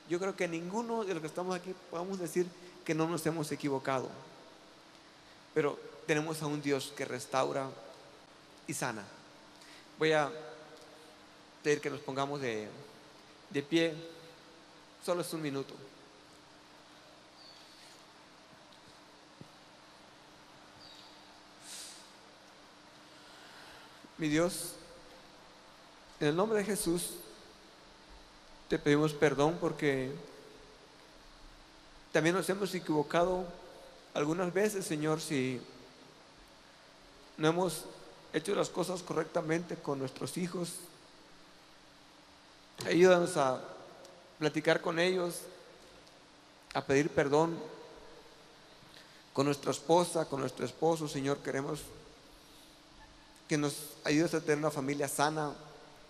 Yo 0.08 0.18
creo 0.18 0.34
que 0.36 0.48
ninguno 0.48 1.04
de 1.04 1.14
los 1.14 1.20
que 1.20 1.26
estamos 1.26 1.54
aquí 1.54 1.74
podemos 1.90 2.18
decir 2.18 2.46
que 2.84 2.94
no 2.94 3.06
nos 3.08 3.26
hemos 3.26 3.50
equivocado. 3.52 4.08
Pero 5.52 5.78
tenemos 6.06 6.40
a 6.40 6.46
un 6.46 6.62
Dios 6.62 6.92
que 6.96 7.04
restaura 7.04 7.68
y 8.66 8.74
sana. 8.74 9.04
Voy 9.98 10.12
a 10.12 10.30
pedir 11.62 11.80
que 11.80 11.90
nos 11.90 12.00
pongamos 12.00 12.40
de, 12.40 12.68
de 13.50 13.62
pie. 13.62 13.94
Solo 15.04 15.22
es 15.22 15.32
un 15.32 15.42
minuto. 15.42 15.74
Mi 24.18 24.28
Dios, 24.28 24.72
en 26.20 26.28
el 26.28 26.36
nombre 26.36 26.60
de 26.60 26.64
Jesús, 26.64 27.10
te 28.68 28.78
pedimos 28.78 29.12
perdón 29.12 29.58
porque 29.60 30.10
también 32.12 32.34
nos 32.34 32.48
hemos 32.48 32.74
equivocado 32.74 33.44
algunas 34.14 34.54
veces, 34.54 34.86
Señor, 34.86 35.20
si 35.20 35.60
no 37.36 37.48
hemos 37.48 37.84
hecho 38.32 38.54
las 38.54 38.70
cosas 38.70 39.02
correctamente 39.02 39.76
con 39.76 39.98
nuestros 39.98 40.38
hijos. 40.38 40.76
Ayúdanos 42.86 43.36
a 43.36 43.60
platicar 44.38 44.80
con 44.80 44.98
ellos, 44.98 45.40
a 46.72 46.82
pedir 46.82 47.10
perdón 47.10 47.58
con 49.34 49.44
nuestra 49.44 49.72
esposa, 49.72 50.24
con 50.24 50.40
nuestro 50.40 50.64
esposo, 50.64 51.06
Señor. 51.06 51.36
Queremos 51.38 51.82
que 53.48 53.56
nos 53.56 53.74
ayudes 54.04 54.34
a 54.34 54.40
tener 54.40 54.58
una 54.58 54.70
familia 54.70 55.08
sana, 55.08 55.52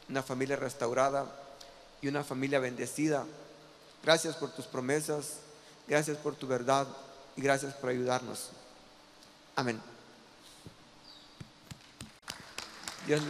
una 0.08 0.22
familia 0.22 0.56
restaurada 0.56 1.26
y 2.00 2.08
una 2.08 2.24
familia 2.24 2.58
bendecida. 2.58 3.24
Gracias 4.02 4.36
por 4.36 4.50
tus 4.52 4.66
promesas, 4.66 5.38
gracias 5.88 6.16
por 6.16 6.34
tu 6.34 6.46
verdad 6.46 6.86
y 7.36 7.42
gracias 7.42 7.74
por 7.74 7.90
ayudarnos. 7.90 8.50
Amén. 9.54 9.80
Dios 13.06 13.22